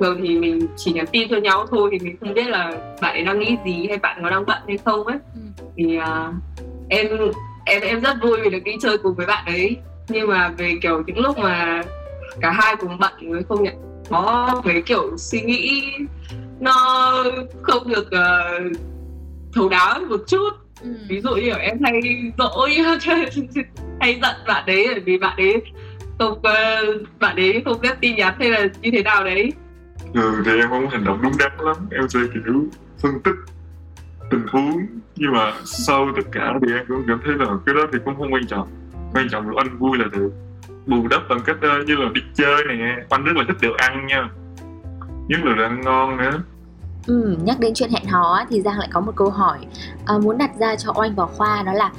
thường 0.00 0.20
thì 0.22 0.38
mình 0.38 0.66
chỉ 0.76 0.92
nhắn 0.92 1.06
tin 1.12 1.28
cho 1.28 1.36
nhau 1.36 1.66
thôi 1.70 1.88
thì 1.92 1.98
mình 1.98 2.16
không 2.20 2.34
biết 2.34 2.48
là 2.48 2.72
bạn 3.00 3.14
ấy 3.14 3.24
đang 3.24 3.38
nghĩ 3.38 3.56
gì 3.64 3.86
hay 3.88 3.98
bạn 3.98 4.18
có 4.22 4.30
đang 4.30 4.46
bận 4.46 4.62
hay 4.68 4.78
không 4.84 5.06
ấy. 5.06 5.18
Ừ. 5.34 5.64
thì 5.76 5.98
uh, 5.98 6.34
em 6.88 7.06
em 7.64 7.82
em 7.82 8.00
rất 8.00 8.16
vui 8.22 8.40
vì 8.44 8.50
được 8.50 8.64
đi 8.64 8.72
chơi 8.80 8.98
cùng 8.98 9.14
với 9.14 9.26
bạn 9.26 9.44
ấy. 9.46 9.76
Nhưng 10.08 10.28
mà 10.28 10.48
về 10.48 10.74
kiểu 10.82 11.02
những 11.06 11.18
lúc 11.18 11.38
mà 11.38 11.82
cả 12.40 12.50
hai 12.50 12.76
cùng 12.76 12.98
bận 12.98 13.12
mới 13.20 13.42
không 13.48 13.62
nhận. 13.62 13.74
Có 14.10 14.62
mấy 14.64 14.82
kiểu 14.82 15.16
suy 15.16 15.40
nghĩ 15.40 15.92
nó 16.60 17.24
không 17.62 17.88
được 17.88 18.06
uh, 18.06 18.76
thấu 19.54 19.68
đáo 19.68 20.00
một 20.08 20.20
chút. 20.26 20.50
Ừ. 20.82 20.90
ví 21.08 21.20
dụ 21.20 21.34
như 21.34 21.50
em 21.50 21.78
hay 21.82 22.00
dỗi 22.38 22.70
hay 24.00 24.18
giận 24.22 24.34
bạn 24.46 24.66
ấy 24.66 24.86
bởi 24.90 25.00
vì 25.00 25.18
bạn 25.18 25.36
ấy 25.36 25.62
không 26.18 26.32
uh, 26.32 27.08
bạn 27.20 27.36
ấy 27.36 27.62
không 27.64 27.80
biết 27.80 27.96
tin 28.00 28.16
nhắn 28.16 28.34
hay 28.38 28.50
là 28.50 28.66
như 28.82 28.90
thế 28.90 29.02
nào 29.02 29.24
đấy 29.24 29.52
ừ 30.14 30.42
thì 30.44 30.58
em 30.58 30.68
không 30.68 30.88
hành 30.88 31.04
động 31.04 31.22
đúng 31.22 31.32
đắn 31.38 31.52
lắm. 31.58 31.76
Em 31.90 32.08
sẽ 32.08 32.20
kiểu 32.34 32.66
phân 33.02 33.20
tích 33.24 33.34
tình 34.30 34.46
huống. 34.48 34.86
Nhưng 35.16 35.32
mà 35.32 35.52
sau 35.64 36.08
tất 36.16 36.22
cả 36.32 36.54
thì 36.62 36.72
em 36.72 36.84
cũng 36.88 37.04
cảm 37.08 37.20
thấy 37.24 37.34
là 37.34 37.46
cái 37.66 37.74
đó 37.74 37.80
thì 37.92 37.98
cũng 38.04 38.16
không 38.16 38.32
quan 38.32 38.46
trọng. 38.46 38.68
Quan 39.14 39.28
trọng 39.30 39.48
là 39.48 39.54
anh 39.56 39.78
vui 39.78 39.98
là 39.98 40.04
được. 40.12 40.30
Bù 40.86 41.08
đắp 41.08 41.22
bằng 41.28 41.40
cách 41.44 41.56
ờ, 41.60 41.82
như 41.86 41.96
là 41.96 42.10
đi 42.14 42.20
chơi 42.34 42.64
nè. 42.68 42.96
Anh 43.10 43.24
rất 43.24 43.36
là 43.36 43.44
thích 43.48 43.56
đồ 43.62 43.74
ăn 43.78 44.06
nha. 44.06 44.28
Nhất 45.28 45.40
là 45.44 45.54
đồ 45.54 45.62
ăn 45.62 45.80
ngon 45.80 46.16
nữa. 46.16 46.42
Ừ, 47.06 47.36
nhắc 47.44 47.60
đến 47.60 47.74
chuyện 47.74 47.90
hẹn 47.90 48.04
hò 48.04 48.44
thì 48.50 48.60
Giang 48.60 48.78
lại 48.78 48.88
có 48.92 49.00
một 49.00 49.12
câu 49.16 49.30
hỏi 49.30 49.58
uh, 50.16 50.22
muốn 50.22 50.38
đặt 50.38 50.50
ra 50.58 50.76
cho 50.76 50.92
Oanh 50.94 51.14
và 51.14 51.26
Khoa 51.26 51.62
đó 51.62 51.72
là 51.72 51.90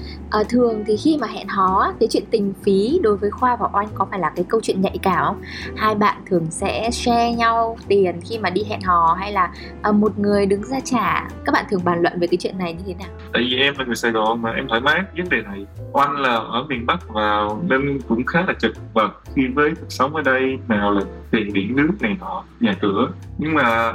uh, 0.42 0.50
thường 0.50 0.84
thì 0.88 0.98
khi 0.98 1.18
mà 1.18 1.28
hẹn 1.28 1.48
hò 1.48 1.92
cái 2.00 2.10
chuyện 2.12 2.24
tình 2.32 2.54
phí 2.64 3.00
đối 3.04 3.18
với 3.18 3.32
Khoa 3.32 3.56
và 3.56 3.70
Oanh 3.74 3.88
có 3.96 4.08
phải 4.10 4.20
là 4.20 4.32
cái 4.36 4.46
câu 4.50 4.62
chuyện 4.64 4.82
nhạy 4.82 4.98
cảm 5.02 5.26
không? 5.26 5.42
Hai 5.76 5.96
bạn 5.96 6.18
thường 6.30 6.48
sẽ 6.50 6.92
share 6.92 7.32
nhau 7.32 7.78
tiền 7.88 8.20
khi 8.30 8.38
mà 8.38 8.50
đi 8.50 8.64
hẹn 8.64 8.82
hò 8.82 9.16
hay 9.20 9.32
là 9.32 9.52
uh, 9.90 9.96
một 9.96 10.20
người 10.20 10.46
đứng 10.46 10.64
ra 10.64 10.80
trả? 10.80 11.28
Các 11.46 11.52
bạn 11.54 11.66
thường 11.70 11.82
bàn 11.84 12.02
luận 12.02 12.20
về 12.20 12.28
cái 12.28 12.38
chuyện 12.38 12.58
này 12.58 12.74
như 12.74 12.84
thế 12.88 12.94
nào? 12.94 13.10
Tại 13.34 13.44
vì 13.50 13.58
em 13.58 13.74
là 13.78 13.86
người 13.86 13.96
Sài 13.96 14.12
Gòn 14.12 14.42
mà 14.42 14.52
em 14.52 14.68
thoải 14.68 14.82
mái 14.82 15.02
vấn 15.18 15.30
đề 15.30 15.42
này. 15.42 15.66
Oanh 15.92 16.18
là 16.18 16.36
ở 16.36 16.66
miền 16.70 16.86
Bắc 16.86 17.10
và 17.10 17.48
nên 17.68 18.00
cũng 18.08 18.26
khá 18.26 18.42
là 18.48 18.54
chật 18.60 18.72
vật 18.94 19.12
khi 19.36 19.48
với 19.48 19.72
cuộc 19.80 19.90
sống 19.90 20.16
ở 20.16 20.22
đây 20.22 20.58
nào 20.68 20.92
là 20.92 21.02
tiền 21.32 21.54
điện 21.54 21.76
nước 21.76 21.92
này 22.00 22.16
nọ 22.20 22.44
nhà 22.60 22.76
cửa 22.82 23.10
nhưng 23.38 23.54
mà 23.54 23.94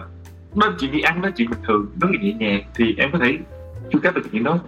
nó 0.55 0.75
chỉ 0.79 0.89
đi 0.89 1.01
ăn 1.01 1.23
nó 1.23 1.31
chuyện 1.37 1.51
bình 1.51 1.61
thường 1.67 1.87
là 2.01 2.09
nhẹ 2.21 2.33
nhàng 2.33 2.63
thì 2.75 2.95
em 2.99 3.11
có 3.13 3.19
thể 3.19 3.39
chu 3.91 3.99
cấp 3.99 4.15
được 4.15 4.23
chuyện 4.33 4.45
đó. 4.45 4.59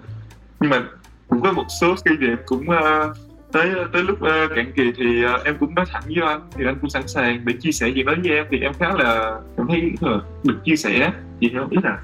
Nhưng 0.60 0.70
mà 0.70 0.82
cũng 1.28 1.40
có 1.40 1.52
một 1.52 1.64
số 1.80 1.94
khi 2.04 2.16
thì 2.20 2.26
em 2.26 2.38
cũng 2.46 2.66
uh, 2.68 3.16
tới 3.52 3.70
tới 3.92 4.02
lúc 4.02 4.18
uh, 4.22 4.56
cạn 4.56 4.72
kỳ 4.76 4.92
thì 4.96 5.24
uh, 5.24 5.44
em 5.44 5.56
cũng 5.60 5.74
nói 5.74 5.84
thẳng 5.88 6.02
với 6.06 6.28
anh 6.28 6.40
thì 6.54 6.64
anh 6.66 6.78
cũng 6.80 6.90
sẵn 6.90 7.08
sàng 7.08 7.40
để 7.44 7.54
chia 7.60 7.72
sẻ 7.72 7.90
chuyện 7.94 8.06
đó 8.06 8.14
với 8.24 8.36
em. 8.36 8.46
Thì 8.50 8.60
em 8.60 8.72
khá 8.78 8.92
là 8.98 9.40
cảm 9.56 9.66
thấy 9.68 9.92
uh, 9.94 10.44
được 10.44 10.56
chia 10.64 10.76
sẻ 10.76 11.12
thì 11.40 11.50
nó 11.50 11.66
ý 11.70 11.78
là 11.82 11.98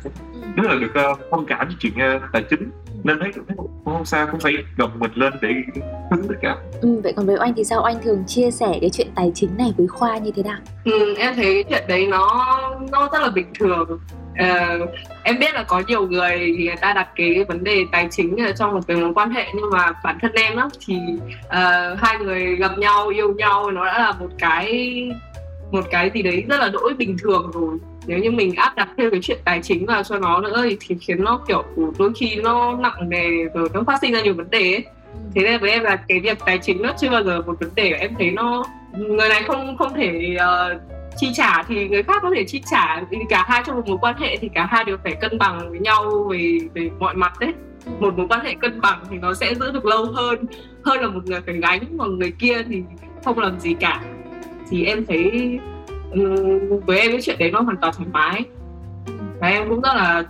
rất 0.57 0.71
là 0.71 0.75
được 0.75 1.11
uh, 1.13 1.19
thông 1.31 1.47
cảm 1.47 1.67
với 1.67 1.77
chuyện 1.81 1.93
uh, 1.93 2.23
tài 2.33 2.43
chính 2.51 2.71
nên 3.05 3.19
thấy 3.21 3.33
cũng 3.57 3.71
không 3.85 4.05
sao 4.05 4.27
cũng 4.31 4.41
phải 4.41 4.53
gồng 4.77 4.99
mình 4.99 5.11
lên 5.15 5.33
để 5.43 5.49
hứng 6.11 6.29
tất 6.29 6.35
cả. 6.43 6.57
Ừ, 6.81 7.01
vậy 7.03 7.13
còn 7.17 7.27
với 7.27 7.37
anh 7.37 7.55
thì 7.57 7.65
sao? 7.65 7.83
Anh 7.83 7.97
thường 8.05 8.25
chia 8.27 8.51
sẻ 8.51 8.79
cái 8.81 8.91
chuyện 8.91 9.09
tài 9.15 9.33
chính 9.35 9.57
này 9.59 9.73
với 9.77 9.87
khoa 9.87 10.19
như 10.19 10.31
thế 10.31 10.43
nào? 10.43 10.59
Ừ, 10.85 11.15
em 11.19 11.35
thấy 11.35 11.65
chuyện 11.69 11.85
đấy 11.89 12.07
nó 12.07 12.57
nó 12.93 13.09
rất 13.13 13.23
là 13.23 13.31
bình 13.31 13.47
thường. 13.59 14.01
Uh, 14.33 14.89
em 15.23 15.39
biết 15.39 15.55
là 15.55 15.63
có 15.63 15.83
nhiều 15.87 16.09
người 16.09 16.39
thì 16.39 16.67
người 16.67 16.77
ta 16.81 16.93
đặt 16.93 17.09
cái 17.17 17.45
vấn 17.49 17.65
đề 17.65 17.85
tài 17.93 18.09
chính 18.11 18.37
trong 18.59 18.75
một 18.75 18.81
cái 18.87 18.97
mối 18.97 19.15
quan 19.15 19.31
hệ 19.31 19.47
nhưng 19.55 19.71
mà 19.73 19.93
bản 20.05 20.19
thân 20.23 20.33
em 20.33 20.57
đó 20.57 20.71
thì 20.87 20.99
uh, 21.47 21.99
hai 21.99 22.19
người 22.19 22.57
gặp 22.57 22.79
nhau 22.79 23.09
yêu 23.09 23.35
nhau 23.35 23.71
nó 23.71 23.85
đã 23.85 23.99
là 23.99 24.13
một 24.13 24.29
cái 24.39 25.11
một 25.73 25.85
cái 25.91 26.11
gì 26.15 26.23
đấy 26.23 26.45
rất 26.49 26.61
là 26.61 26.69
đỗi 26.69 26.95
bình 26.95 27.17
thường 27.23 27.51
rồi 27.55 27.79
nếu 28.09 28.19
như 28.19 28.31
mình 28.31 28.55
áp 28.55 28.77
đặt 28.77 28.89
thêm 28.97 29.11
cái 29.11 29.21
chuyện 29.23 29.39
tài 29.45 29.61
chính 29.63 29.87
vào 29.87 30.03
cho 30.03 30.19
nó 30.19 30.41
nữa 30.41 30.65
thì 30.81 30.97
khiến 31.01 31.25
nó 31.25 31.41
kiểu 31.49 31.65
đôi 31.99 32.13
khi 32.17 32.37
nó 32.37 32.77
nặng 32.77 33.09
nề 33.09 33.29
rồi 33.55 33.69
nó 33.75 33.83
phát 33.87 33.99
sinh 34.01 34.13
ra 34.13 34.21
nhiều 34.21 34.35
vấn 34.35 34.51
đề 34.51 34.73
ấy. 34.73 34.85
Thế 35.35 35.43
nên 35.43 35.61
với 35.61 35.71
em 35.71 35.83
là 35.83 35.97
cái 35.97 36.21
việc 36.21 36.39
tài 36.47 36.59
chính 36.59 36.83
nó 36.83 36.93
chưa 36.99 37.11
bao 37.11 37.25
giờ 37.25 37.43
một 37.47 37.61
vấn 37.61 37.71
đề 37.75 37.91
em 37.91 38.15
thấy 38.19 38.31
nó 38.31 38.65
người 38.93 39.29
này 39.29 39.43
không 39.43 39.77
không 39.77 39.95
thể 39.95 40.37
uh, 40.37 40.81
chi 41.17 41.31
trả 41.35 41.63
thì 41.63 41.89
người 41.89 42.03
khác 42.03 42.23
có 42.23 42.31
thể 42.37 42.45
chi 42.45 42.63
trả. 42.71 43.03
Vì 43.11 43.19
cả 43.29 43.45
hai 43.49 43.63
trong 43.67 43.77
một 43.77 43.89
mối 43.89 43.99
quan 44.01 44.15
hệ 44.19 44.37
thì 44.37 44.49
cả 44.55 44.67
hai 44.71 44.85
đều 44.85 44.97
phải 45.05 45.17
cân 45.21 45.39
bằng 45.39 45.71
với 45.71 45.79
nhau 45.79 46.29
về 46.31 46.59
về 46.75 46.91
mọi 46.99 47.15
mặt 47.15 47.41
đấy. 47.41 47.53
Một 48.01 48.19
mối 48.19 48.27
quan 48.29 48.41
hệ 48.45 48.55
cân 48.55 48.81
bằng 48.81 49.05
thì 49.11 49.17
nó 49.19 49.35
sẽ 49.35 49.55
giữ 49.55 49.71
được 49.73 49.87
lâu 49.87 50.05
hơn 50.05 50.47
hơn 50.85 51.01
là 51.01 51.09
một 51.09 51.27
người 51.27 51.41
phải 51.47 51.55
gánh 51.55 51.81
còn 51.99 52.19
người 52.19 52.33
kia 52.39 52.63
thì 52.69 52.83
không 53.25 53.39
làm 53.39 53.61
gì 53.61 53.75
cả. 53.81 54.03
Thì 54.71 54.85
em 54.85 55.07
thấy 55.07 55.59
Ừ, 56.13 56.21
với 56.87 57.01
em 57.01 57.13
cái 57.13 57.21
chuyện 57.23 57.39
đấy 57.39 57.51
nó 57.51 57.61
hoàn 57.61 57.77
toàn 57.77 57.95
thoải 57.97 58.09
mái. 58.13 58.45
Và 59.41 59.49
em 59.49 59.69
cũng 59.69 59.81
rất 59.81 59.95
là 59.95 60.25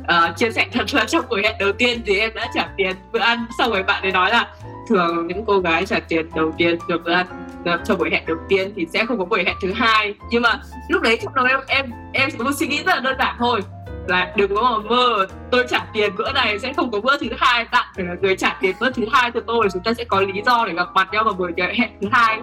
uh, 0.00 0.36
chia 0.36 0.50
sẻ 0.50 0.66
thật 0.72 0.94
là 0.94 1.04
trong 1.04 1.24
buổi 1.28 1.42
hẹn 1.42 1.56
đầu 1.60 1.72
tiên 1.72 2.00
thì 2.06 2.18
em 2.18 2.30
đã 2.34 2.48
trả 2.54 2.68
tiền 2.76 2.96
bữa 3.12 3.18
ăn. 3.18 3.46
Xong 3.58 3.70
rồi 3.70 3.82
bạn 3.82 4.02
ấy 4.02 4.12
nói 4.12 4.30
là 4.30 4.48
thường 4.88 5.26
những 5.26 5.44
cô 5.46 5.58
gái 5.58 5.86
trả 5.86 6.00
tiền 6.00 6.30
đầu 6.34 6.52
tiên 6.58 6.78
được 6.88 7.04
bữa 7.04 7.12
ăn 7.12 7.26
ờ, 7.64 7.80
cho 7.84 7.96
buổi 7.96 8.10
hẹn 8.10 8.26
đầu 8.26 8.36
tiên 8.48 8.72
thì 8.76 8.86
sẽ 8.92 9.04
không 9.04 9.18
có 9.18 9.24
buổi 9.24 9.44
hẹn 9.46 9.56
thứ 9.62 9.72
hai. 9.72 10.14
Nhưng 10.30 10.42
mà 10.42 10.60
lúc 10.88 11.02
đấy 11.02 11.18
trong 11.22 11.34
đầu 11.34 11.46
em 11.46 11.60
em 11.66 11.90
em 12.12 12.28
có 12.38 12.44
một 12.44 12.50
suy 12.54 12.66
nghĩ 12.66 12.82
rất 12.82 12.94
là 12.94 13.00
đơn 13.00 13.16
giản 13.18 13.36
thôi 13.38 13.60
là 14.08 14.32
đừng 14.36 14.54
có 14.54 14.62
mà 14.62 14.88
mơ 14.88 15.26
tôi 15.50 15.64
trả 15.70 15.86
tiền 15.92 16.16
bữa 16.16 16.32
này 16.32 16.58
sẽ 16.58 16.72
không 16.72 16.90
có 16.90 17.00
bữa 17.00 17.18
thứ 17.18 17.26
hai 17.38 17.66
bạn 17.72 17.86
phải 17.96 18.04
là 18.04 18.14
người 18.22 18.36
trả 18.36 18.56
tiền 18.60 18.76
bữa 18.80 18.90
thứ 18.90 19.06
hai 19.12 19.30
cho 19.30 19.40
tôi 19.46 19.68
chúng 19.72 19.82
ta 19.82 19.92
sẽ 19.94 20.04
có 20.04 20.20
lý 20.20 20.42
do 20.46 20.64
để 20.66 20.74
gặp 20.74 20.88
mặt 20.94 21.08
nhau 21.12 21.24
vào 21.24 21.34
buổi 21.34 21.52
hẹn 21.56 21.90
thứ 22.00 22.08
hai. 22.12 22.40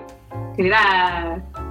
Thế 0.58 0.64
là 0.64 1.24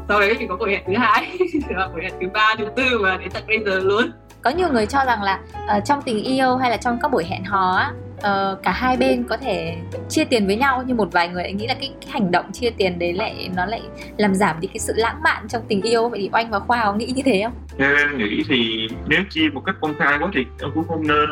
sau 0.09 0.21
đấy 0.21 0.37
thì 0.39 0.47
có 0.49 0.57
buổi 0.57 0.71
hẹn 0.71 0.83
thứ 0.87 0.93
hai. 0.97 1.39
Buổi 1.93 2.03
hẹn 2.03 2.13
thứ 2.21 2.29
ba 2.35 2.55
thứ 2.59 2.65
tư 2.77 2.99
và 3.03 3.17
đến 3.17 3.29
tận 3.35 3.43
bây 3.47 3.59
giờ 3.67 3.79
luôn. 3.79 4.11
Có 4.43 4.51
nhiều 4.51 4.69
người 4.73 4.87
cho 4.87 5.05
rằng 5.07 5.23
là 5.23 5.41
uh, 5.77 5.85
trong 5.85 6.03
tình 6.03 6.25
yêu 6.25 6.57
hay 6.57 6.71
là 6.71 6.77
trong 6.77 6.99
các 7.03 7.11
buổi 7.11 7.25
hẹn 7.25 7.45
hò 7.45 7.77
á 7.77 7.93
uh, 8.23 8.63
cả 8.63 8.71
hai 8.71 8.97
bên 8.97 9.25
có 9.25 9.37
thể 9.37 9.77
chia 10.09 10.25
tiền 10.25 10.47
với 10.47 10.57
nhau 10.57 10.83
nhưng 10.87 10.97
một 10.97 11.13
vài 11.13 11.29
người 11.29 11.43
lại 11.43 11.53
nghĩ 11.53 11.67
là 11.67 11.75
cái, 11.75 11.93
cái 12.01 12.11
hành 12.11 12.31
động 12.31 12.53
chia 12.53 12.71
tiền 12.71 12.99
đấy 12.99 13.13
lại 13.13 13.51
nó 13.57 13.67
lại 13.67 13.83
làm 14.17 14.35
giảm 14.35 14.61
đi 14.61 14.69
cái 14.69 14.79
sự 14.79 14.93
lãng 14.97 15.23
mạn 15.23 15.49
trong 15.49 15.63
tình 15.69 15.83
yêu. 15.83 16.09
Vậy 16.09 16.21
thì 16.23 16.31
oanh 16.33 16.51
và 16.51 16.59
khoa 16.59 16.85
có 16.85 16.95
nghĩ 16.95 17.13
như 17.17 17.23
thế 17.25 17.43
không? 17.45 17.53
Em 17.79 18.19
nghĩ 18.19 18.43
thì 18.49 18.89
nếu 19.07 19.21
chia 19.31 19.49
một 19.53 19.63
cách 19.67 19.75
công 19.81 19.95
khai 19.99 20.19
quá 20.21 20.29
thì 20.35 20.47
em 20.61 20.71
cũng 20.75 20.85
không 20.89 21.07
nên 21.07 21.29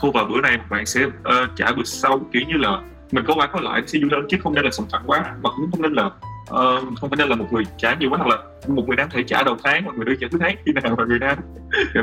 thu 0.00 0.10
vào 0.10 0.24
bữa 0.24 0.40
này 0.40 0.58
bạn 0.70 0.86
sẽ 0.86 1.04
uh, 1.04 1.50
trả 1.56 1.72
bữa 1.72 1.84
sau 1.84 2.20
kiểu 2.32 2.42
như 2.48 2.56
là 2.56 2.80
mình 3.12 3.24
có 3.28 3.34
qua 3.34 3.46
có 3.46 3.60
lại 3.60 3.82
sẽ 3.86 3.98
vui 4.02 4.10
hơn 4.12 4.26
chứ 4.28 4.36
không 4.42 4.54
nên 4.54 4.64
là 4.64 4.70
sòng 4.70 4.86
phẳng 4.92 5.02
quá. 5.06 5.34
Mà 5.42 5.50
cũng 5.56 5.70
không 5.70 5.82
nên 5.82 5.92
là 5.92 6.10
uh, 6.52 6.98
không 7.00 7.10
phải 7.10 7.16
nên 7.16 7.28
là 7.28 7.36
một 7.36 7.52
người 7.52 7.64
trả 7.76 7.94
nhiều 7.94 8.10
quá 8.10 8.18
hoặc 8.18 8.28
là 8.28 8.36
một 8.68 8.88
người 8.88 8.96
nam 8.96 9.08
thể 9.10 9.22
trả 9.22 9.42
đầu 9.42 9.56
tháng 9.64 9.84
một 9.84 9.92
người 9.96 10.04
nữ 10.04 10.14
trả 10.20 10.28
cuối 10.30 10.40
tháng 10.42 10.56
khi 10.66 10.72
nào 10.72 10.96
mà 10.98 11.04
người 11.04 11.18
nam 11.18 11.38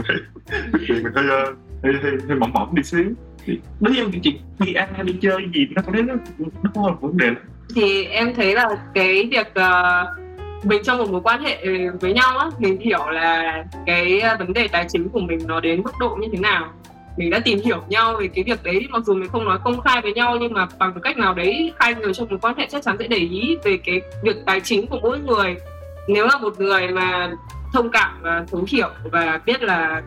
thì 0.73 0.93
mình 0.93 1.13
hơi, 1.15 1.25
uh, 1.25 1.57
hơi, 1.83 1.93
hơi, 2.03 2.11
hơi 2.27 2.37
mỏng 2.37 2.53
mỏng 2.53 2.75
đi 2.75 2.83
xíu. 2.83 3.05
Thì 3.45 3.59
đối 3.79 3.93
với 3.93 4.05
cái 4.11 4.21
chuyện 4.23 4.35
đi 4.59 4.73
ăn 4.73 4.89
hay 4.95 5.03
đi 5.03 5.15
chơi 5.21 5.37
gì 5.53 5.67
nó 5.75 5.81
không 5.81 5.93
thấy 5.93 6.03
nó 6.03 6.13
nó 6.63 6.69
không 6.73 6.87
là 6.87 6.93
vấn 7.01 7.17
đề 7.17 7.25
lắm. 7.25 7.43
Thì 7.75 8.05
em 8.05 8.33
thấy 8.35 8.55
là 8.55 8.69
cái 8.93 9.29
việc 9.31 9.47
uh, 9.47 10.65
mình 10.65 10.81
trong 10.83 10.97
một 10.97 11.09
mối 11.11 11.21
quan 11.23 11.43
hệ 11.43 11.65
với 12.01 12.13
nhau 12.13 12.37
á 12.37 12.49
mình 12.59 12.79
hiểu 12.79 13.09
là 13.09 13.63
cái 13.85 14.21
vấn 14.39 14.53
đề 14.53 14.67
tài 14.67 14.85
chính 14.89 15.09
của 15.09 15.19
mình 15.19 15.39
nó 15.47 15.59
đến 15.59 15.83
mức 15.83 15.91
độ 15.99 16.17
như 16.21 16.27
thế 16.31 16.39
nào 16.39 16.73
mình 17.17 17.29
đã 17.29 17.39
tìm 17.39 17.59
hiểu 17.65 17.83
nhau 17.89 18.15
về 18.19 18.27
cái 18.27 18.43
việc 18.43 18.63
đấy 18.63 18.87
mặc 18.89 19.03
dù 19.05 19.13
mình 19.13 19.29
không 19.29 19.45
nói 19.45 19.59
công 19.63 19.81
khai 19.81 20.01
với 20.01 20.13
nhau 20.13 20.37
nhưng 20.39 20.53
mà 20.53 20.67
bằng 20.79 20.93
cách 21.03 21.17
nào 21.17 21.33
đấy 21.33 21.73
hai 21.79 21.95
người 21.95 22.13
trong 22.13 22.27
mối 22.29 22.39
quan 22.41 22.57
hệ 22.57 22.67
chắc 22.69 22.83
chắn 22.83 22.95
sẽ 22.99 23.07
để 23.07 23.17
ý 23.17 23.57
về 23.63 23.77
cái 23.85 24.01
việc 24.23 24.35
tài 24.45 24.61
chính 24.61 24.87
của 24.87 24.99
mỗi 25.01 25.19
người. 25.19 25.55
Nếu 26.07 26.27
là 26.27 26.37
một 26.37 26.59
người 26.59 26.87
mà 26.87 27.31
thông 27.73 27.91
cảm 27.91 28.19
và 28.21 28.45
thấu 28.51 28.65
hiểu 28.67 28.89
và 29.11 29.41
biết 29.45 29.61
là 29.61 30.01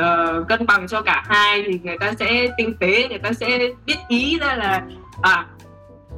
uh, 0.00 0.48
cân 0.48 0.66
bằng 0.66 0.88
cho 0.88 1.02
cả 1.02 1.24
hai 1.26 1.62
thì 1.66 1.80
người 1.82 1.98
ta 1.98 2.12
sẽ 2.18 2.48
tinh 2.56 2.74
tế 2.80 3.08
người 3.08 3.18
ta 3.18 3.32
sẽ 3.32 3.58
biết 3.86 3.96
ý 4.08 4.38
ra 4.38 4.54
là 4.54 4.82
à 5.22 5.46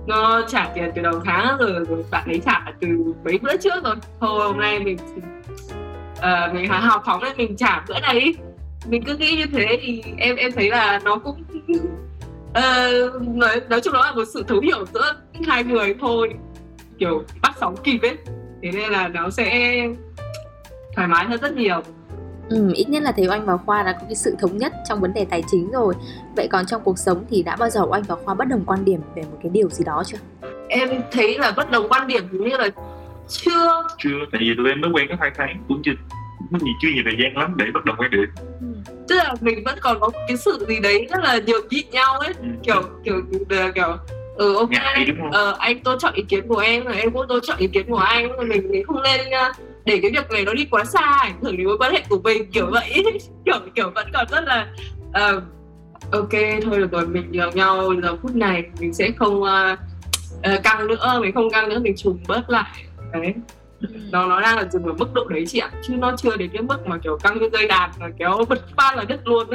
nó 0.06 0.42
trả 0.48 0.68
tiền 0.74 0.92
từ 0.94 1.02
đầu 1.02 1.20
tháng 1.24 1.56
rồi, 1.58 1.72
rồi 1.72 2.04
bạn 2.10 2.24
ấy 2.26 2.40
trả 2.46 2.64
từ 2.80 2.88
mấy 3.24 3.38
bữa 3.38 3.56
trước 3.56 3.84
rồi. 3.84 3.96
Thôi 4.20 4.44
hôm 4.44 4.58
nay 4.58 4.78
mình 4.78 4.98
uh, 6.18 6.54
mình 6.54 6.68
hào 6.68 7.02
phóng 7.06 7.22
nên 7.22 7.36
mình 7.36 7.56
trả 7.56 7.84
bữa 7.88 8.00
này 8.00 8.34
mình 8.86 9.02
cứ 9.04 9.16
nghĩ 9.16 9.36
như 9.36 9.46
thế 9.52 9.78
thì 9.82 10.02
em 10.16 10.36
em 10.36 10.52
thấy 10.52 10.70
là 10.70 11.00
nó 11.04 11.16
cũng 11.16 11.42
uh, 12.50 13.22
nói 13.22 13.60
nói 13.68 13.80
chung 13.80 13.92
nó 13.92 14.04
là 14.04 14.12
một 14.12 14.24
sự 14.34 14.44
thấu 14.48 14.60
hiểu 14.60 14.86
giữa 14.94 15.14
hai 15.46 15.64
người 15.64 15.94
thôi. 16.00 16.34
Kiểu 16.98 17.22
bắt 17.42 17.56
sóng 17.60 17.76
kịp 17.84 17.98
ấy. 18.02 18.16
Thế 18.62 18.70
nên 18.72 18.90
là 18.90 19.08
nó 19.08 19.30
sẽ 19.30 19.78
thoải 20.96 21.08
mái 21.08 21.26
hơn 21.26 21.40
rất 21.40 21.56
nhiều. 21.56 21.80
Ừ, 22.50 22.72
ít 22.74 22.88
nhất 22.88 23.02
là 23.02 23.12
thấy 23.12 23.28
Oanh 23.28 23.46
và 23.46 23.56
Khoa 23.56 23.82
đã 23.82 23.92
có 23.92 24.04
cái 24.04 24.14
sự 24.14 24.34
thống 24.38 24.56
nhất 24.56 24.72
trong 24.88 25.00
vấn 25.00 25.14
đề 25.14 25.24
tài 25.24 25.42
chính 25.50 25.70
rồi. 25.70 25.94
Vậy 26.36 26.48
còn 26.50 26.66
trong 26.66 26.82
cuộc 26.84 26.98
sống 26.98 27.24
thì 27.30 27.42
đã 27.42 27.56
bao 27.56 27.70
giờ 27.70 27.80
Oanh 27.88 28.02
và 28.02 28.14
Khoa 28.14 28.34
bất 28.34 28.48
đồng 28.48 28.64
quan 28.66 28.84
điểm 28.84 29.00
về 29.14 29.22
một 29.22 29.38
cái 29.42 29.50
điều 29.50 29.68
gì 29.68 29.84
đó 29.84 30.02
chưa? 30.06 30.18
Em 30.68 30.88
thấy 31.12 31.38
là 31.38 31.52
bất 31.56 31.70
đồng 31.70 31.88
quan 31.88 32.06
điểm 32.06 32.22
như 32.32 32.56
là 32.56 32.68
chưa. 33.28 33.82
Chưa, 33.98 34.18
tại 34.32 34.40
vì 34.40 34.54
tụi 34.56 34.68
em 34.68 34.80
mới 34.80 34.90
quen 34.90 35.06
có 35.08 35.14
hai 35.20 35.30
tháng. 35.36 35.64
Cũng 35.68 35.82
chưa 35.84 35.92
nó 36.50 36.58
gì 36.58 36.70
chưa 36.82 36.88
nhiều 36.94 37.02
thời 37.04 37.16
gian 37.22 37.36
lắm 37.36 37.54
để 37.56 37.64
bất 37.74 37.84
đồng 37.84 37.96
quan 37.98 38.10
điểm. 38.10 38.28
ừ. 38.60 38.66
Tức 39.08 39.16
là 39.16 39.34
mình 39.40 39.64
vẫn 39.64 39.78
còn 39.80 40.00
có 40.00 40.10
cái 40.28 40.36
sự 40.36 40.66
gì 40.68 40.80
đấy 40.80 41.06
rất 41.10 41.18
là 41.22 41.38
nhiều 41.38 41.60
nhịn 41.70 41.90
nhau 41.90 42.18
ấy 42.18 42.34
ừ. 42.42 42.48
kiểu 42.62 42.82
kiểu 43.04 43.22
kiểu 43.74 43.96
ừ 44.36 44.56
ok? 44.56 44.70
Ờ, 45.32 45.56
anh 45.58 45.80
tôn 45.80 45.98
trọng 45.98 46.14
ý 46.14 46.22
kiến 46.28 46.48
của 46.48 46.58
em 46.58 46.84
em 46.84 47.10
cũng 47.12 47.26
tôn 47.28 47.40
trọng 47.42 47.58
ý 47.58 47.66
kiến 47.66 47.86
của 47.88 47.96
anh 47.96 48.48
mình 48.48 48.70
mình 48.70 48.84
không 48.84 49.02
nên 49.02 49.20
uh, 49.20 49.56
để 49.84 49.98
cái 50.02 50.10
việc 50.10 50.30
này 50.30 50.44
nó 50.44 50.52
đi 50.52 50.66
quá 50.70 50.84
xa 50.84 51.18
ảnh 51.20 51.40
hưởng 51.42 51.56
đến 51.56 51.66
mối 51.66 51.78
quan 51.78 51.92
hệ 51.92 52.02
của 52.08 52.18
mình 52.24 52.50
kiểu 52.50 52.66
vậy 52.70 53.04
kiểu 53.44 53.58
kiểu 53.74 53.90
vẫn 53.94 54.06
còn 54.12 54.26
rất 54.30 54.44
là 54.46 54.66
uh, 55.08 55.42
ok 56.12 56.32
thôi 56.62 56.78
được 56.78 56.92
rồi 56.92 57.06
mình 57.06 57.32
nhường 57.32 57.54
nhau 57.54 57.92
giờ 58.02 58.16
phút 58.22 58.34
này 58.34 58.62
mình 58.80 58.94
sẽ 58.94 59.10
không 59.18 59.42
uh, 59.42 59.78
uh, 60.38 60.62
căng 60.62 60.86
nữa 60.86 61.18
mình 61.22 61.34
không 61.34 61.50
căng 61.50 61.68
nữa 61.68 61.78
mình 61.78 61.96
trùng 61.96 62.18
bớt 62.28 62.50
lại 62.50 62.84
đấy 63.12 63.34
nó 64.10 64.26
nó 64.26 64.40
đang 64.40 64.56
là 64.56 64.64
dừng 64.72 64.84
ở 64.84 64.92
mức 64.92 65.14
độ 65.14 65.24
đấy 65.28 65.44
chị 65.46 65.58
ạ 65.58 65.70
chứ 65.82 65.94
nó 65.96 66.16
chưa 66.16 66.36
đến 66.36 66.50
cái 66.52 66.62
mức 66.62 66.86
mà 66.86 66.98
kiểu 66.98 67.18
căng 67.22 67.38
cái 67.40 67.48
dây 67.52 67.68
đàn 67.68 67.90
và 67.98 68.10
kéo 68.18 68.44
bật 68.48 68.60
phát 68.76 68.96
là 68.96 69.04
đứt 69.04 69.20
luôn. 69.24 69.46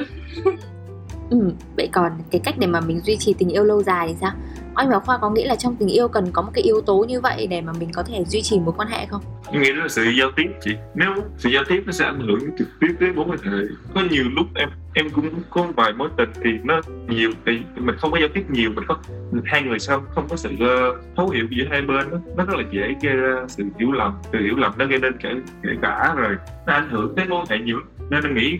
Ừ, 1.30 1.52
vậy 1.78 1.90
còn 1.94 2.12
cái 2.32 2.42
cách 2.44 2.56
để 2.58 2.68
mà 2.68 2.80
mình 2.80 3.00
duy 3.00 3.18
trì 3.18 3.34
tình 3.34 3.50
yêu 3.50 3.64
lâu 3.64 3.84
dài 3.84 4.08
thì 4.08 4.16
sao? 4.22 4.32
Anh 4.76 4.90
và 4.90 5.00
khoa 5.00 5.18
có 5.18 5.30
nghĩ 5.30 5.44
là 5.44 5.56
trong 5.56 5.76
tình 5.76 5.88
yêu 5.88 6.08
cần 6.08 6.26
có 6.34 6.42
một 6.42 6.52
cái 6.54 6.64
yếu 6.64 6.82
tố 6.82 7.06
như 7.08 7.22
vậy 7.22 7.48
để 7.48 7.62
mà 7.62 7.74
mình 7.80 7.90
có 7.94 8.04
thể 8.04 8.24
duy 8.28 8.42
trì 8.42 8.60
mối 8.60 8.74
quan 8.78 8.88
hệ 8.88 9.06
không? 9.06 9.22
Em 9.52 9.62
nghĩ 9.62 9.72
là 9.74 9.88
sự 9.88 10.04
giao 10.20 10.32
tiếp 10.36 10.52
chị. 10.62 10.72
Nếu 10.96 11.14
sự 11.38 11.50
giao 11.50 11.64
tiếp 11.70 11.84
nó 11.86 11.92
sẽ 11.92 12.06
ảnh 12.06 12.20
hưởng 12.20 12.40
trực 12.58 12.68
tiếp 12.80 12.96
tới 13.00 13.14
mối 13.14 13.26
quan 13.30 13.40
hệ. 13.40 13.64
Có 13.96 14.02
nhiều 14.12 14.24
lúc 14.36 14.48
em 14.56 14.70
em 14.94 15.10
cũng 15.10 15.30
có 15.50 15.68
vài 15.76 15.94
mối 15.94 16.10
tình 16.18 16.30
thì 16.44 16.50
nó 16.64 16.82
nhiều 17.08 17.32
thì 17.46 17.60
mình 17.76 17.96
không 17.98 18.12
có 18.12 18.20
giao 18.20 18.30
tiếp 18.34 18.46
nhiều 18.50 18.72
mình 18.76 18.86
có 18.88 18.98
hai 19.46 19.62
người 19.62 19.80
sau 19.80 20.04
không 20.16 20.28
có 20.30 20.36
sự 20.36 20.50
uh, 20.54 20.98
thấu 21.16 21.30
hiểu 21.30 21.48
giữa 21.50 21.66
hai 21.70 21.82
bên 21.82 22.10
đó, 22.12 22.18
nó 22.38 22.46
rất 22.46 22.56
là 22.58 22.64
dễ 22.72 22.96
gây 23.04 23.16
ra 23.16 23.46
sự 23.48 23.64
hiểu 23.80 23.92
lầm. 23.92 24.14
Sự 24.32 24.40
hiểu 24.40 24.56
lầm 24.56 24.74
nó 24.78 24.86
gây 24.86 25.00
nên 25.00 25.18
kể 25.18 25.30
kể 25.64 25.70
cả 25.82 26.14
rồi 26.18 26.36
nó 26.66 26.74
ảnh 26.74 26.90
hưởng 26.90 27.16
tới 27.16 27.26
mối 27.26 27.40
quan 27.40 27.48
hệ 27.50 27.66
nhiều 27.66 27.80
nên 28.14 28.24
em 28.24 28.36
nghĩ 28.36 28.60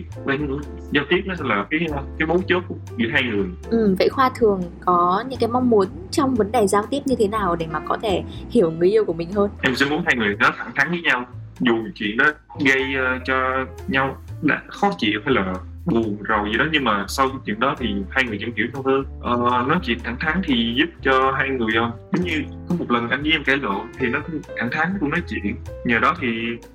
giao 0.92 1.04
tiếp 1.10 1.22
nó 1.24 1.34
sẽ 1.34 1.44
là 1.44 1.66
cái 1.70 1.80
cái 2.18 2.26
mấu 2.26 2.42
chốt 2.48 2.62
giữa 2.96 3.08
hai 3.12 3.22
người. 3.22 3.46
Ừ, 3.70 3.96
vậy 3.98 4.08
khoa 4.08 4.30
thường 4.34 4.62
có 4.80 5.24
những 5.28 5.38
cái 5.38 5.48
mong 5.48 5.70
muốn 5.70 5.88
trong 6.10 6.34
vấn 6.34 6.52
đề 6.52 6.66
giao 6.66 6.82
tiếp 6.90 7.00
như 7.04 7.14
thế 7.18 7.28
nào 7.28 7.56
để 7.56 7.66
mà 7.72 7.80
có 7.80 7.98
thể 8.02 8.22
hiểu 8.50 8.70
người 8.70 8.90
yêu 8.90 9.04
của 9.04 9.12
mình 9.12 9.32
hơn? 9.32 9.50
Em 9.62 9.76
sẽ 9.76 9.86
muốn 9.86 10.02
hai 10.06 10.16
người 10.16 10.36
nó 10.38 10.50
thẳng 10.56 10.70
thắn 10.74 10.90
với 10.90 11.00
nhau 11.00 11.26
dù 11.60 11.74
chuyện 11.94 12.16
đó 12.16 12.24
gây 12.64 12.82
uh, 12.82 13.22
cho 13.24 13.66
nhau 13.88 14.16
đã 14.42 14.62
khó 14.68 14.90
chịu 14.98 15.20
hay 15.24 15.34
là 15.34 15.54
buồn 15.86 16.16
rầu 16.28 16.46
gì 16.46 16.58
đó 16.58 16.64
nhưng 16.72 16.84
mà 16.84 17.04
sau 17.08 17.30
chuyện 17.46 17.60
đó 17.60 17.74
thì 17.78 17.94
hai 18.10 18.24
người 18.24 18.38
vẫn 18.40 18.52
hiểu 18.56 18.66
nhau 18.72 18.82
hơn. 18.86 19.04
Ờ, 19.20 19.64
nói 19.68 19.78
chuyện 19.82 19.98
thẳng 20.04 20.16
thắn 20.20 20.40
thì 20.44 20.74
giúp 20.76 20.86
cho 21.02 21.32
hai 21.36 21.48
người 21.48 21.72
không 21.74 21.90
giống 22.12 22.26
như 22.26 22.42
có 22.68 22.74
một 22.78 22.90
lần 22.90 23.10
anh 23.10 23.22
với 23.22 23.32
em 23.32 23.44
cãi 23.44 23.56
lộn 23.56 23.86
thì 23.98 24.06
nó 24.06 24.20
thẳng 24.58 24.68
thắn 24.72 24.96
cũng 25.00 25.10
nói 25.10 25.20
chuyện. 25.28 25.56
Nhờ 25.84 25.98
đó 25.98 26.16
thì 26.20 26.28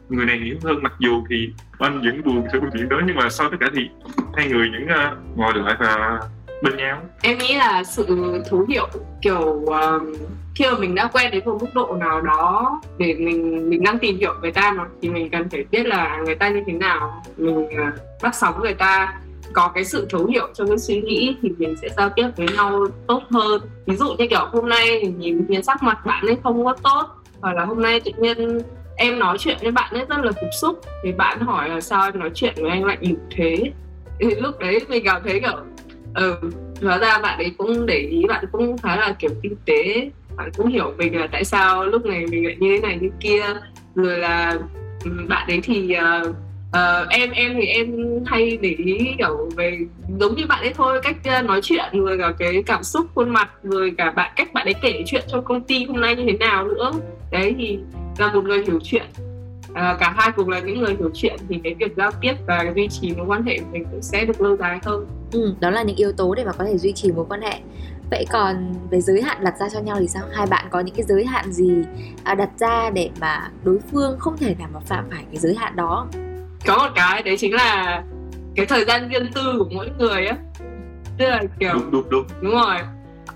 người 0.09 0.25
này 0.25 0.37
hiểu 0.37 0.55
hơn 0.63 0.83
mặc 0.83 0.93
dù 0.99 1.23
thì 1.29 1.53
anh 1.79 2.01
vẫn 2.01 2.23
buồn 2.23 2.45
sau 2.51 2.61
chuyện 2.73 2.89
đó 2.89 3.01
nhưng 3.07 3.15
mà 3.15 3.29
sau 3.29 3.49
tất 3.49 3.57
cả 3.59 3.67
thì 3.75 3.89
hai 4.37 4.47
người 4.47 4.69
vẫn 4.69 4.83
uh, 4.83 5.37
ngồi 5.37 5.53
lại 5.53 5.75
và 5.79 6.19
bên 6.63 6.77
nhau. 6.77 7.01
Em 7.21 7.37
nghĩ 7.37 7.55
là 7.55 7.83
sự 7.83 8.05
thấu 8.49 8.65
hiểu 8.69 8.87
kiểu 9.21 9.65
um, 9.65 10.13
khi 10.59 10.65
mà 10.65 10.77
mình 10.77 10.95
đã 10.95 11.09
quen 11.13 11.31
đến 11.31 11.45
một 11.45 11.57
mức 11.61 11.67
độ 11.73 11.95
nào 11.99 12.21
đó 12.21 12.81
để 12.97 13.13
mình 13.13 13.69
mình 13.69 13.83
đang 13.83 13.99
tìm 13.99 14.17
hiểu 14.17 14.33
người 14.41 14.51
ta 14.51 14.71
mà 14.77 14.85
thì 15.01 15.09
mình 15.09 15.29
cần 15.29 15.49
phải 15.49 15.65
biết 15.71 15.85
là 15.85 16.21
người 16.25 16.35
ta 16.35 16.49
như 16.49 16.63
thế 16.67 16.73
nào. 16.73 17.23
Mình 17.37 17.65
uh, 17.65 18.21
bắt 18.21 18.35
sóng 18.35 18.59
người 18.61 18.73
ta 18.73 19.19
có 19.53 19.71
cái 19.75 19.85
sự 19.85 20.07
thấu 20.09 20.25
hiểu 20.25 20.47
trong 20.53 20.67
cái 20.67 20.77
suy 20.77 21.01
nghĩ 21.01 21.35
thì 21.41 21.49
mình 21.57 21.75
sẽ 21.81 21.89
giao 21.97 22.09
tiếp 22.09 22.27
với 22.37 22.47
nhau 22.55 22.87
tốt 23.07 23.23
hơn. 23.29 23.61
Ví 23.85 23.95
dụ 23.95 24.15
như 24.17 24.27
kiểu 24.27 24.45
hôm 24.51 24.69
nay 24.69 24.99
mình 25.03 25.19
nhìn 25.19 25.45
nhìn 25.47 25.63
sắc 25.63 25.83
mặt 25.83 26.05
bạn 26.05 26.25
ấy 26.25 26.37
không 26.43 26.65
có 26.65 26.75
tốt 26.83 27.05
hoặc 27.41 27.53
là 27.53 27.65
hôm 27.65 27.81
nay 27.81 27.99
tự 27.99 28.11
nhiên 28.17 28.61
em 28.95 29.19
nói 29.19 29.37
chuyện 29.37 29.57
với 29.61 29.71
bạn 29.71 29.93
ấy 29.93 30.05
rất 30.09 30.19
là 30.19 30.31
cục 30.31 30.49
xúc 30.61 30.79
thì 31.03 31.11
bạn 31.11 31.39
hỏi 31.39 31.69
là 31.69 31.81
sao 31.81 32.03
em 32.03 32.19
nói 32.19 32.31
chuyện 32.33 32.53
với 32.57 32.69
anh 32.69 32.85
lại 32.85 32.97
như 33.01 33.15
thế. 33.35 33.57
Thì 34.19 34.35
lúc 34.35 34.59
đấy 34.59 34.79
mình 34.89 35.03
cảm 35.05 35.21
thấy 35.25 35.39
kiểu 35.39 35.59
ừ 36.15 36.35
hóa 36.81 36.97
ra 36.97 37.19
bạn 37.19 37.37
ấy 37.37 37.51
cũng 37.57 37.85
để 37.85 37.97
ý 37.97 38.23
bạn 38.27 38.45
cũng 38.51 38.77
khá 38.77 38.95
là 38.95 39.15
kiểu 39.19 39.31
kinh 39.43 39.55
tế 39.65 40.09
bạn 40.39 40.51
cũng 40.57 40.67
hiểu 40.67 40.93
mình 40.97 41.19
là 41.19 41.27
tại 41.31 41.43
sao 41.43 41.85
lúc 41.85 42.05
này 42.05 42.25
mình 42.25 42.45
lại 42.45 42.55
như 42.59 42.69
thế 42.71 42.87
này 42.87 42.97
như 43.01 43.09
kia. 43.19 43.43
Rồi 43.95 44.17
là 44.17 44.57
ừ, 45.03 45.11
bạn 45.27 45.47
ấy 45.47 45.59
thì 45.63 45.95
uh, 46.21 46.29
uh, 46.69 47.09
em 47.09 47.31
em 47.31 47.53
thì 47.55 47.65
em 47.65 47.95
hay 48.25 48.57
để 48.61 48.75
ý 48.77 48.97
kiểu 49.17 49.49
về 49.55 49.79
giống 50.19 50.35
như 50.35 50.45
bạn 50.47 50.59
ấy 50.61 50.73
thôi 50.73 50.99
cách 51.03 51.15
ờ, 51.25 51.41
nói 51.41 51.59
chuyện 51.63 51.85
rồi 51.93 52.17
cả 52.17 52.33
cái 52.39 52.63
cảm 52.65 52.83
xúc 52.83 53.05
khuôn 53.15 53.29
mặt 53.29 53.49
rồi 53.63 53.93
cả 53.97 54.11
bạn 54.11 54.31
cách 54.35 54.53
bạn 54.53 54.67
ấy 54.67 54.73
kể 54.81 55.03
chuyện 55.05 55.23
trong 55.27 55.43
công 55.43 55.61
ty 55.61 55.85
hôm 55.85 56.01
nay 56.01 56.15
như 56.15 56.23
thế 56.27 56.37
nào 56.37 56.67
nữa. 56.67 56.91
Đấy 57.31 57.55
thì 57.57 57.79
là 58.17 58.33
một 58.33 58.43
người 58.43 58.63
hiểu 58.67 58.79
chuyện. 58.83 59.05
À, 59.73 59.97
cả 59.99 60.13
hai 60.17 60.31
cùng 60.35 60.49
là 60.49 60.59
những 60.59 60.79
người 60.79 60.95
hiểu 60.99 61.09
chuyện 61.13 61.35
thì 61.49 61.59
cái 61.63 61.73
việc 61.73 61.95
giao 61.97 62.11
tiếp 62.21 62.33
và 62.47 62.73
duy 62.75 62.87
trì 62.87 63.13
mối 63.17 63.25
quan 63.27 63.43
hệ 63.43 63.59
của 63.59 63.65
mình 63.71 63.85
cũng 63.91 64.01
sẽ 64.01 64.25
được 64.25 64.41
lâu 64.41 64.57
dài 64.57 64.79
hơn. 64.83 65.07
Ừ, 65.31 65.53
đó 65.59 65.69
là 65.69 65.83
những 65.83 65.95
yếu 65.95 66.11
tố 66.11 66.35
để 66.35 66.45
mà 66.45 66.51
có 66.51 66.65
thể 66.65 66.77
duy 66.77 66.91
trì 66.93 67.11
mối 67.11 67.25
quan 67.29 67.41
hệ 67.41 67.59
vậy 68.11 68.25
còn 68.29 68.73
về 68.91 69.01
giới 69.01 69.21
hạn 69.21 69.43
đặt 69.43 69.53
ra 69.59 69.69
cho 69.69 69.79
nhau 69.79 69.97
thì 69.99 70.07
sao? 70.07 70.23
Hai 70.33 70.45
bạn 70.45 70.65
có 70.69 70.79
những 70.79 70.95
cái 70.95 71.05
giới 71.07 71.25
hạn 71.25 71.51
gì 71.51 71.71
à, 72.23 72.35
đặt 72.35 72.49
ra 72.59 72.89
để 72.89 73.09
mà 73.21 73.49
đối 73.63 73.79
phương 73.91 74.19
không 74.19 74.37
thể 74.37 74.55
nào 74.59 74.67
mà 74.73 74.79
phạm 74.79 75.05
phải 75.11 75.23
cái 75.31 75.37
giới 75.37 75.55
hạn 75.55 75.75
đó 75.75 76.07
có 76.65 76.77
một 76.77 76.91
cái 76.95 77.23
đấy 77.23 77.37
chính 77.37 77.53
là 77.53 78.03
cái 78.55 78.65
thời 78.65 78.85
gian 78.85 79.09
riêng 79.09 79.27
tư 79.35 79.55
của 79.59 79.69
mỗi 79.71 79.89
người 79.99 80.25
á. 80.25 80.37
Tức 81.17 81.25
là 81.25 81.43
kiểu 81.59 81.73
đúng 81.73 81.91
đúng 81.91 82.09
đúng. 82.09 82.25
Đúng 82.41 82.51
rồi. 82.51 82.75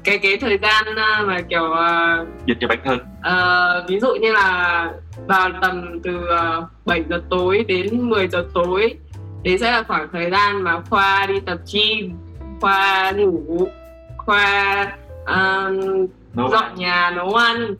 Cái 0.03 0.17
cái 0.17 0.37
thời 0.37 0.57
gian 0.57 0.85
à, 0.95 1.23
mà 1.25 1.41
kiểu 1.41 1.63
uh, 1.63 2.27
dành 2.47 2.57
cho 2.59 2.67
bản 2.67 2.79
thân. 2.83 2.99
uh, 2.99 3.89
ví 3.89 3.99
dụ 3.99 4.15
như 4.21 4.31
là 4.31 4.91
vào 5.27 5.49
tầm 5.61 5.99
từ 6.03 6.17
uh, 6.17 6.63
7 6.85 7.03
giờ 7.09 7.21
tối 7.29 7.65
đến 7.67 8.09
10 8.09 8.27
giờ 8.27 8.45
tối 8.53 8.95
đấy 9.43 9.57
sẽ 9.57 9.71
là 9.71 9.83
khoảng 9.83 10.07
thời 10.11 10.31
gian 10.31 10.61
mà 10.61 10.81
khoa 10.89 11.25
đi 11.25 11.39
tập 11.39 11.57
gym 11.73 12.11
khoa 12.61 13.11
ngủ 13.11 13.67
khoa 14.25 14.91
uh, 15.21 16.51
dọn 16.51 16.75
nhà 16.75 17.11
nấu 17.15 17.33
ăn 17.33 17.75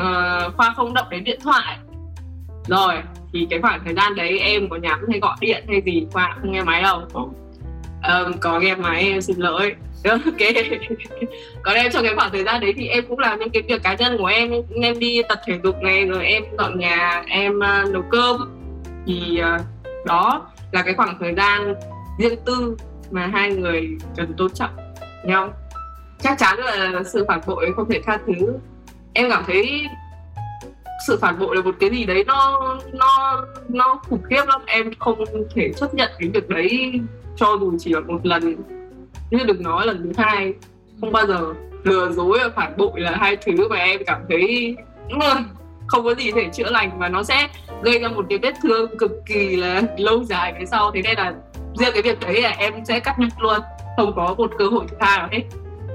uh, 0.00 0.56
khoa 0.56 0.72
không 0.76 0.94
động 0.94 1.06
đến 1.10 1.24
điện 1.24 1.40
thoại. 1.42 1.78
Rồi 2.66 2.94
thì 3.32 3.46
cái 3.50 3.60
khoảng 3.60 3.80
thời 3.84 3.94
gian 3.94 4.14
đấy 4.14 4.38
em 4.38 4.68
có 4.68 4.76
nhắn 4.76 5.00
hay 5.10 5.20
gọi 5.20 5.36
điện 5.40 5.64
hay 5.68 5.82
gì 5.84 6.06
khoa 6.12 6.36
không 6.40 6.52
nghe 6.52 6.62
máy 6.62 6.82
đâu. 6.82 7.02
Um, 7.12 8.32
có 8.40 8.60
nghe 8.60 8.74
máy 8.74 9.02
em 9.02 9.20
xin 9.20 9.38
lỗi. 9.38 9.74
Ok. 10.10 10.54
Còn 11.62 11.74
em 11.74 11.92
trong 11.92 12.04
cái 12.04 12.14
khoảng 12.14 12.30
thời 12.32 12.44
gian 12.44 12.60
đấy 12.60 12.72
thì 12.76 12.88
em 12.88 13.04
cũng 13.08 13.18
làm 13.18 13.38
những 13.38 13.50
cái 13.50 13.62
việc 13.62 13.82
cá 13.82 13.94
nhân 13.94 14.16
của 14.18 14.26
em 14.26 14.52
em 14.82 14.98
đi 14.98 15.22
tập 15.28 15.38
thể 15.46 15.58
dục 15.62 15.82
này 15.82 16.06
rồi 16.06 16.26
em 16.26 16.42
dọn 16.58 16.78
nhà 16.78 17.22
em 17.26 17.58
uh, 17.58 17.92
nấu 17.92 18.02
cơm. 18.10 18.36
Thì 19.06 19.40
uh, 19.40 19.60
đó 20.06 20.46
là 20.72 20.82
cái 20.82 20.94
khoảng 20.94 21.16
thời 21.20 21.34
gian 21.34 21.74
riêng 22.18 22.38
tư 22.46 22.76
mà 23.10 23.26
hai 23.26 23.50
người 23.50 23.88
cần 24.16 24.34
tôn 24.36 24.50
trọng 24.54 24.70
nhau 25.24 25.52
chắc 26.24 26.38
chắn 26.38 26.58
là 26.58 27.02
sự 27.04 27.24
phản 27.28 27.40
bội 27.46 27.72
không 27.76 27.90
thể 27.90 28.00
tha 28.06 28.18
thứ. 28.26 28.54
Em 29.12 29.30
cảm 29.30 29.44
thấy 29.46 29.86
sự 31.06 31.18
phản 31.20 31.38
bội 31.38 31.56
là 31.56 31.62
một 31.62 31.74
cái 31.80 31.90
gì 31.90 32.04
đấy 32.04 32.24
nó 32.26 32.76
nó 32.92 33.44
nó 33.68 34.00
khủng 34.08 34.22
khiếp 34.30 34.42
lắm. 34.46 34.60
Em 34.66 34.90
không 34.98 35.24
thể 35.54 35.72
chấp 35.76 35.94
nhận 35.94 36.10
cái 36.18 36.28
việc 36.28 36.48
đấy 36.48 37.00
cho 37.36 37.56
dù 37.60 37.72
chỉ 37.78 37.92
là 37.92 38.00
một 38.00 38.26
lần. 38.26 38.56
Nhưng 39.30 39.46
đừng 39.46 39.62
nói 39.62 39.86
lần 39.86 40.02
thứ 40.02 40.12
hai, 40.24 40.54
không 41.00 41.12
bao 41.12 41.26
giờ 41.26 41.54
lừa 41.84 42.10
dối 42.10 42.38
và 42.42 42.50
phản 42.56 42.76
bội 42.76 43.00
là 43.00 43.16
hai 43.16 43.36
thứ 43.36 43.68
mà 43.68 43.76
em 43.76 44.00
cảm 44.06 44.20
thấy 44.28 44.76
ừ, 45.08 45.28
không 45.86 46.04
có 46.04 46.14
gì 46.14 46.32
thể 46.32 46.48
chữa 46.52 46.70
lành 46.70 46.98
và 46.98 47.08
nó 47.08 47.22
sẽ 47.22 47.48
gây 47.82 47.98
ra 47.98 48.08
một 48.08 48.26
cái 48.28 48.38
vết 48.38 48.54
thương 48.62 48.98
cực 48.98 49.12
kỳ 49.26 49.56
là 49.56 49.82
lâu 49.98 50.24
dài 50.24 50.54
phía 50.58 50.66
sau. 50.66 50.90
Thế 50.94 51.02
nên 51.02 51.16
là 51.16 51.34
riêng 51.78 51.90
cái 51.92 52.02
việc 52.02 52.20
đấy 52.20 52.42
là 52.42 52.50
em 52.50 52.84
sẽ 52.84 53.00
cắt 53.00 53.18
đứt 53.18 53.28
luôn. 53.38 53.60
Không 53.96 54.12
có 54.16 54.34
một 54.38 54.50
cơ 54.58 54.66
hội 54.66 54.84
thứ 54.90 54.96
hai 55.00 55.18
nào 55.18 55.28
hết 55.32 55.42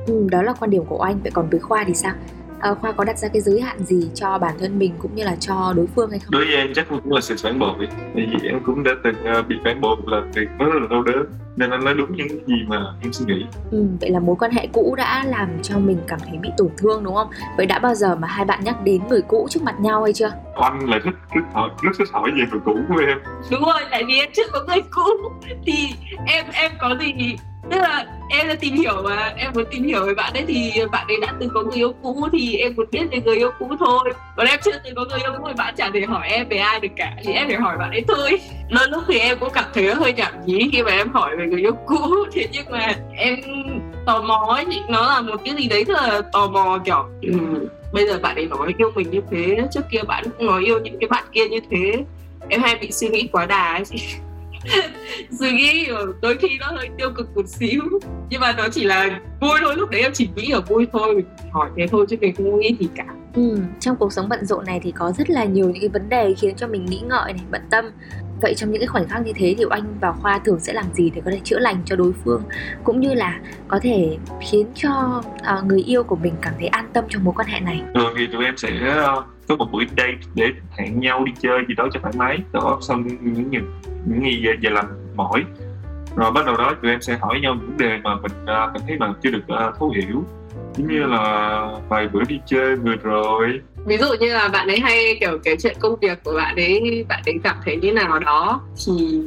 ừ, 0.10 0.28
đó 0.32 0.41
là 0.41 0.54
quan 0.60 0.72
điểm 0.72 0.86
của 0.86 1.02
anh. 1.02 1.19
Vậy 1.24 1.32
còn 1.32 1.50
với 1.50 1.60
khoa 1.60 1.84
thì 1.88 1.93
sao? 1.93 2.13
À, 2.60 2.74
khoa 2.74 2.91
có 2.91 3.04
đặt 3.04 3.17
ra 3.17 3.28
cái 3.28 3.41
giới 3.41 3.62
hạn 3.62 3.86
gì 3.86 4.10
cho 4.15 4.38
bản 4.38 4.56
thân 4.60 4.80
mình 4.80 4.93
cũng 5.00 5.15
như 5.15 5.24
là 5.24 5.36
cho 5.39 5.74
đối 5.76 5.88
phương 5.95 6.10
hay 6.10 6.19
không? 6.19 6.32
Đối 6.32 6.45
với 6.45 6.56
em 6.56 6.67
chắc 6.76 6.89
cũng 6.89 7.13
là 7.13 7.22
sự 7.22 7.36
phản 7.43 7.60
bội. 7.60 7.88
Bởi 8.15 8.28
vì 8.32 8.50
em 8.50 8.60
cũng 8.65 8.84
đã 8.84 8.91
từng 9.04 9.15
uh, 9.39 9.48
bị 9.48 9.56
phản 9.63 9.82
bội 9.82 9.95
một 9.95 10.08
lần 10.08 10.32
thì 10.36 10.41
nó 10.60 10.65
rất 10.65 10.80
là 10.82 10.88
đau 10.89 11.04
đớn. 11.04 11.26
Nên 11.56 11.69
anh 11.69 11.86
nói 11.86 11.93
đúng 11.93 12.15
những 12.15 12.28
gì 12.48 12.56
mà 12.67 12.93
em 13.02 13.13
suy 13.13 13.26
nghĩ. 13.26 13.45
Ừ, 13.72 13.86
vậy 14.02 14.10
là 14.10 14.19
mối 14.19 14.36
quan 14.39 14.52
hệ 14.52 14.67
cũ 14.74 14.95
đã 14.98 15.24
làm 15.28 15.50
cho 15.63 15.80
mình 15.80 15.98
cảm 16.08 16.19
thấy 16.19 16.38
bị 16.38 16.50
tổn 16.58 16.69
thương 16.78 17.04
đúng 17.04 17.15
không? 17.15 17.28
Vậy 17.58 17.65
đã 17.65 17.80
bao 17.80 17.95
giờ 17.95 18.15
mà 18.15 18.28
hai 18.28 18.45
bạn 18.45 18.60
nhắc 18.63 18.84
đến 18.84 19.02
người 19.10 19.22
cũ 19.22 19.48
trước 19.50 19.63
mặt 19.63 19.80
nhau 19.80 20.04
hay 20.04 20.13
chưa? 20.13 20.32
Anh 20.56 20.89
lại 20.89 21.00
thích 21.04 21.15
rất 21.36 21.41
hỏi 21.54 21.69
rất 21.82 21.91
thích 22.00 22.08
hỏi 22.12 22.32
về 22.36 22.43
người 22.52 22.60
cũ 22.65 22.78
của 22.89 23.02
em. 23.08 23.17
Đúng 23.52 23.62
rồi 23.62 23.82
tại 23.91 24.04
vì 24.08 24.19
em 24.19 24.30
chưa 24.34 24.48
có 24.52 24.63
người 24.67 24.82
cũ. 24.91 25.10
Thì 25.65 25.74
em 26.28 26.45
em 26.54 26.72
có 26.80 26.95
gì? 27.00 27.36
Tức 27.72 27.78
là 27.78 28.06
em 28.29 28.47
đã 28.47 28.55
tìm 28.59 28.73
hiểu 28.73 29.01
mà 29.03 29.33
em 29.37 29.51
muốn 29.55 29.65
tìm 29.71 29.83
hiểu 29.83 30.05
về 30.05 30.13
bạn 30.13 30.33
ấy 30.33 30.43
thì 30.47 30.71
bạn 30.91 31.07
ấy 31.07 31.17
đã 31.21 31.33
từng 31.39 31.49
có 31.53 31.61
người 31.61 31.77
yêu 31.77 31.93
cũ 32.01 32.27
thì 32.31 32.57
em 32.57 32.73
muốn 32.75 32.85
biết 32.91 33.03
về 33.11 33.21
người 33.25 33.35
yêu 33.35 33.51
cũ 33.59 33.71
thôi. 33.79 34.13
Còn 34.37 34.47
em 34.47 34.59
chưa 34.63 34.71
từng 34.83 34.95
có 34.95 35.05
người 35.09 35.19
yêu 35.19 35.31
cũ 35.37 35.43
thì 35.47 35.53
bạn 35.57 35.73
chẳng 35.77 35.91
thể 35.93 36.01
hỏi 36.01 36.27
em 36.29 36.49
về 36.49 36.57
ai 36.57 36.79
được 36.79 36.87
cả 36.95 37.13
thì 37.23 37.33
em 37.33 37.47
phải 37.47 37.57
hỏi 37.57 37.77
bạn 37.77 37.91
ấy 37.91 38.03
thôi. 38.07 38.39
Đôi 38.69 38.87
lúc 38.89 39.03
thì 39.07 39.19
em 39.19 39.37
cũng 39.39 39.49
cảm 39.53 39.65
thấy 39.73 39.93
hơi 39.93 40.13
nhảm 40.13 40.33
nhí 40.45 40.69
khi 40.71 40.83
mà 40.83 40.91
em 40.91 41.09
hỏi 41.13 41.37
về 41.37 41.45
người 41.45 41.61
yêu 41.61 41.73
cũ 41.85 42.15
thế 42.33 42.47
nhưng 42.51 42.65
mà 42.71 42.95
em 43.15 43.35
tò 44.05 44.21
mò 44.21 44.45
ấy 44.49 44.65
nó 44.89 45.01
là 45.01 45.21
một 45.21 45.41
cái 45.45 45.55
gì 45.55 45.67
đấy 45.67 45.83
rất 45.83 45.93
là 46.01 46.21
tò 46.31 46.47
mò 46.47 46.79
kiểu 46.85 47.05
ừ, 47.21 47.67
bây 47.93 48.07
giờ 48.07 48.19
bạn 48.21 48.35
ấy 48.35 48.45
nói 48.45 48.73
yêu 48.77 48.91
mình 48.95 49.09
như 49.11 49.21
thế 49.31 49.57
trước 49.71 49.81
kia 49.91 50.01
bạn 50.07 50.23
cũng 50.37 50.47
nói 50.47 50.65
yêu 50.65 50.79
những 50.79 50.99
cái 50.99 51.07
bạn 51.07 51.23
kia 51.31 51.47
như 51.47 51.59
thế. 51.71 52.03
Em 52.49 52.61
hay 52.61 52.75
bị 52.75 52.91
suy 52.91 53.09
nghĩ 53.09 53.29
quá 53.31 53.45
đà 53.45 53.73
ấy. 53.73 53.83
suy 55.39 55.52
nghĩ 55.52 55.88
đôi 56.22 56.38
khi 56.38 56.48
nó 56.60 56.67
hơi 56.67 56.89
tiêu 56.98 57.10
cực 57.15 57.36
một 57.36 57.48
xíu. 57.48 57.82
Nhưng 58.30 58.41
mà 58.41 58.54
nó 58.58 58.67
chỉ 58.72 58.84
là 58.84 59.19
vui 59.41 59.60
thôi 59.62 59.76
lúc 59.78 59.89
đấy 59.89 60.02
em 60.02 60.12
chỉ 60.13 60.30
nghĩ 60.36 60.52
ở 60.52 60.62
vui 60.62 60.88
thôi 60.93 61.15
mình 61.15 61.26
hỏi 61.52 61.69
thế 61.78 61.88
thôi 61.88 62.06
chứ 62.10 62.17
mình 62.22 62.36
không 62.36 62.60
nghĩ 62.60 62.76
gì 62.80 62.88
cả. 62.95 63.06
Ừ, 63.34 63.58
trong 63.80 63.95
cuộc 63.95 64.13
sống 64.13 64.30
bận 64.30 64.45
rộn 64.45 64.65
này 64.65 64.80
thì 64.84 64.91
có 64.91 65.12
rất 65.12 65.30
là 65.30 65.43
nhiều 65.43 65.65
những 65.65 65.82
cái 65.82 65.89
vấn 65.89 66.10
đề 66.10 66.34
khiến 66.38 66.56
cho 66.56 66.67
mình 66.67 66.86
nghĩ 66.86 67.00
ngợi 67.00 67.34
này 67.34 67.43
bận 67.52 67.62
tâm. 67.69 67.86
Vậy 68.41 68.54
trong 68.56 68.72
những 68.72 68.82
cái 68.82 68.88
khoảnh 68.88 69.08
khắc 69.08 69.26
như 69.26 69.34
thế 69.36 69.56
thì 69.58 69.65
anh 69.69 69.84
và 70.02 70.12
khoa 70.12 70.39
thường 70.39 70.60
sẽ 70.60 70.74
làm 70.74 70.86
gì 70.93 71.12
để 71.15 71.22
có 71.26 71.32
thể 71.32 71.39
chữa 71.43 71.60
lành 71.60 71.82
cho 71.86 71.95
đối 71.95 72.13
phương? 72.24 72.43
Cũng 72.84 73.00
như 73.00 73.13
là 73.13 73.39
có 73.67 73.80
thể 73.82 74.17
khiến 74.41 74.67
cho 74.76 75.24
uh, 75.58 75.65
người 75.65 75.82
yêu 75.82 76.04
của 76.04 76.15
mình 76.15 76.34
cảm 76.41 76.54
thấy 76.60 76.67
an 76.67 76.89
tâm 76.93 77.04
trong 77.10 77.24
mối 77.24 77.34
quan 77.38 77.48
hệ 77.48 77.60
này? 77.60 77.82
Thường 77.95 78.13
thì 78.17 78.28
tụi 78.34 78.45
em 78.45 78.58
sẽ 78.58 78.69
uh, 79.17 79.24
có 79.48 79.56
một 79.56 79.72
buổi 79.72 79.86
date 79.98 80.17
để 80.36 80.45
hẹn 80.78 81.00
nhau 81.00 81.24
đi 81.26 81.32
chơi 81.39 81.60
gì 81.67 81.74
đó 81.78 81.88
cho 81.93 82.00
thoải 82.00 82.13
mái. 82.17 82.38
Đó 82.54 82.80
xong 82.82 83.08
những 83.08 83.50
những 83.50 83.65
những 84.10 84.24
gì 84.24 84.45
về, 84.45 84.54
về 84.62 84.69
làm 84.69 84.86
mỏi. 85.15 85.43
Rồi 86.15 86.32
bắt 86.32 86.45
đầu 86.45 86.58
đó 86.58 86.76
tụi 86.82 86.91
em 86.91 87.02
sẽ 87.02 87.17
hỏi 87.22 87.39
nhau 87.39 87.56
những 87.56 87.67
vấn 87.67 87.78
đề 87.78 87.98
mà 88.04 88.15
mình 88.15 88.32
à, 88.45 88.63
uh, 88.63 88.69
cảm 88.74 88.82
thấy 88.88 88.98
mà 88.98 89.13
chưa 89.24 89.30
được 89.32 89.43
uh, 89.69 89.78
thấu 89.80 89.89
hiểu. 89.89 90.24
Giống 90.76 90.88
như 90.88 91.06
là 91.06 91.65
vài 91.89 92.08
bữa 92.08 92.24
đi 92.28 92.39
chơi 92.45 92.76
vừa 92.76 92.95
rồi. 92.95 93.62
Ví 93.86 93.98
dụ 93.98 94.08
như 94.19 94.34
là 94.34 94.48
bạn 94.48 94.67
ấy 94.67 94.80
hay 94.80 95.17
kiểu 95.19 95.39
cái 95.43 95.56
chuyện 95.63 95.78
công 95.80 96.00
việc 96.02 96.24
của 96.24 96.34
bạn 96.34 96.56
ấy 96.56 97.06
bạn 97.10 97.22
ấy 97.26 97.36
cảm 97.43 97.56
thấy 97.65 97.76
như 97.76 97.93
nào 97.93 98.19
đó 98.19 98.62
thì 98.86 99.22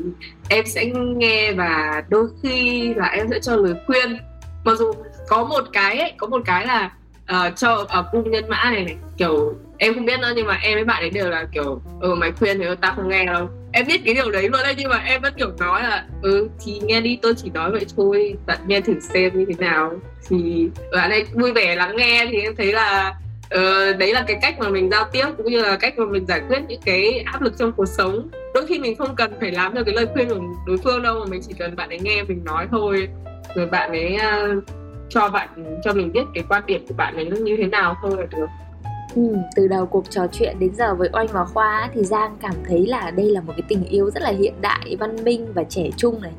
em 0.49 0.66
sẽ 0.66 0.85
nghe 1.16 1.53
và 1.53 2.03
đôi 2.09 2.27
khi 2.42 2.95
là 2.95 3.07
em 3.07 3.27
sẽ 3.31 3.40
cho 3.40 3.57
lời 3.57 3.75
khuyên. 3.87 4.18
Mặc 4.64 4.79
dù 4.79 4.92
có 5.29 5.45
một 5.45 5.64
cái 5.73 5.99
ấy, 5.99 6.12
có 6.16 6.27
một 6.27 6.42
cái 6.45 6.66
là 6.66 6.90
uh, 7.30 7.56
cho 7.56 7.87
ở 7.88 8.00
uh, 8.00 8.06
cung 8.12 8.30
nhân 8.30 8.48
mã 8.48 8.70
này 8.70 8.85
này 8.85 8.96
kiểu 9.16 9.54
em 9.78 9.94
không 9.94 10.04
biết 10.04 10.20
nữa 10.20 10.32
nhưng 10.37 10.46
mà 10.46 10.58
em 10.62 10.74
với 10.74 10.85
bạn 10.85 11.02
ấy 11.02 11.11
đều 11.11 11.30
là 11.30 11.46
kiểu 11.52 11.82
ừ 12.00 12.14
mày 12.14 12.32
khuyên 12.32 12.58
thì 12.58 12.64
ta 12.80 12.92
không 12.96 13.08
nghe 13.08 13.24
đâu. 13.24 13.48
Em 13.72 13.87
biết 13.87 14.00
cái 14.04 14.14
điều 14.14 14.30
đấy 14.30 14.48
luôn 14.48 14.61
đấy 14.64 14.74
nhưng 14.78 14.88
mà 14.88 15.02
em 15.06 15.22
vẫn 15.22 15.35
kiểu 15.37 15.50
nói 15.58 15.82
là 15.82 16.04
ừ 16.22 16.48
thì 16.64 16.80
nghe 16.85 17.00
đi 17.00 17.18
tôi 17.22 17.35
chỉ 17.35 17.50
nói 17.50 17.70
vậy 17.70 17.87
thôi 17.96 18.35
bạn 18.46 18.58
nghe 18.66 18.80
thử 18.80 19.00
xem 19.00 19.38
như 19.38 19.44
thế 19.48 19.54
nào. 19.66 19.92
Thì 20.28 20.68
bạn 20.92 21.11
ấy 21.11 21.24
vui 21.35 21.52
vẻ 21.52 21.74
lắng 21.74 21.96
nghe 21.96 22.26
thì 22.30 22.40
em 22.40 22.56
thấy 22.56 22.72
là 22.72 23.14
uh, 23.54 23.98
đấy 23.98 24.12
là 24.12 24.24
cái 24.26 24.38
cách 24.42 24.58
mà 24.58 24.68
mình 24.68 24.90
giao 24.90 25.04
tiếp 25.12 25.26
cũng 25.37 25.46
như 25.46 25.62
là 25.62 25.76
cách 25.76 25.98
mà 25.98 26.04
mình 26.04 26.26
giải 26.26 26.40
quyết 26.48 26.61
những 26.68 26.80
cái 26.85 27.24
áp 27.32 27.42
lực 27.42 27.52
trong 27.58 27.72
cuộc 27.72 27.87
sống. 27.87 28.28
Đôi 28.54 28.66
khi 28.66 28.78
mình 28.78 28.96
không 28.96 29.14
cần 29.16 29.32
phải 29.40 29.50
làm 29.50 29.74
theo 29.74 29.85
cái 29.85 29.94
lời 29.94 30.06
khuyên 30.12 30.28
của 30.28 30.40
đối 30.66 30.78
phương 30.78 31.02
đâu 31.02 31.20
mà 31.20 31.26
mình 31.28 31.40
chỉ 31.48 31.54
cần 31.58 31.76
bạn 31.76 31.88
ấy 31.88 31.98
nghe 31.98 32.22
mình 32.22 32.44
nói 32.44 32.66
thôi. 32.70 33.08
Rồi 33.54 33.66
bạn 33.66 33.90
ấy 33.90 34.16
uh, 34.16 34.64
cho 35.14 35.29
bạn 35.29 35.79
cho 35.85 35.92
mình 35.92 36.12
biết 36.12 36.25
cái 36.35 36.44
quan 36.48 36.62
điểm 36.66 36.87
của 36.88 36.94
bạn 36.96 37.16
ấy 37.16 37.25
như 37.25 37.57
thế 37.57 37.66
nào 37.66 37.96
thôi 38.03 38.16
là 38.18 38.27
được 38.31 38.46
Ừ, 39.14 39.37
từ 39.57 39.68
đầu 39.68 39.87
cuộc 39.87 40.11
trò 40.11 40.27
chuyện 40.33 40.57
đến 40.59 40.75
giờ 40.75 40.94
với 40.94 41.09
Oanh 41.12 41.27
và 41.27 41.44
Khoa 41.44 41.88
thì 41.94 42.03
Giang 42.03 42.37
cảm 42.40 42.55
thấy 42.68 42.87
là 42.87 43.11
đây 43.11 43.27
là 43.27 43.40
một 43.40 43.53
cái 43.57 43.62
tình 43.68 43.85
yêu 43.85 44.11
rất 44.11 44.22
là 44.22 44.31
hiện 44.31 44.55
đại, 44.61 44.96
văn 45.01 45.25
minh 45.25 45.46
và 45.55 45.64
trẻ 45.64 45.88
trung 45.96 46.22
này 46.22 46.33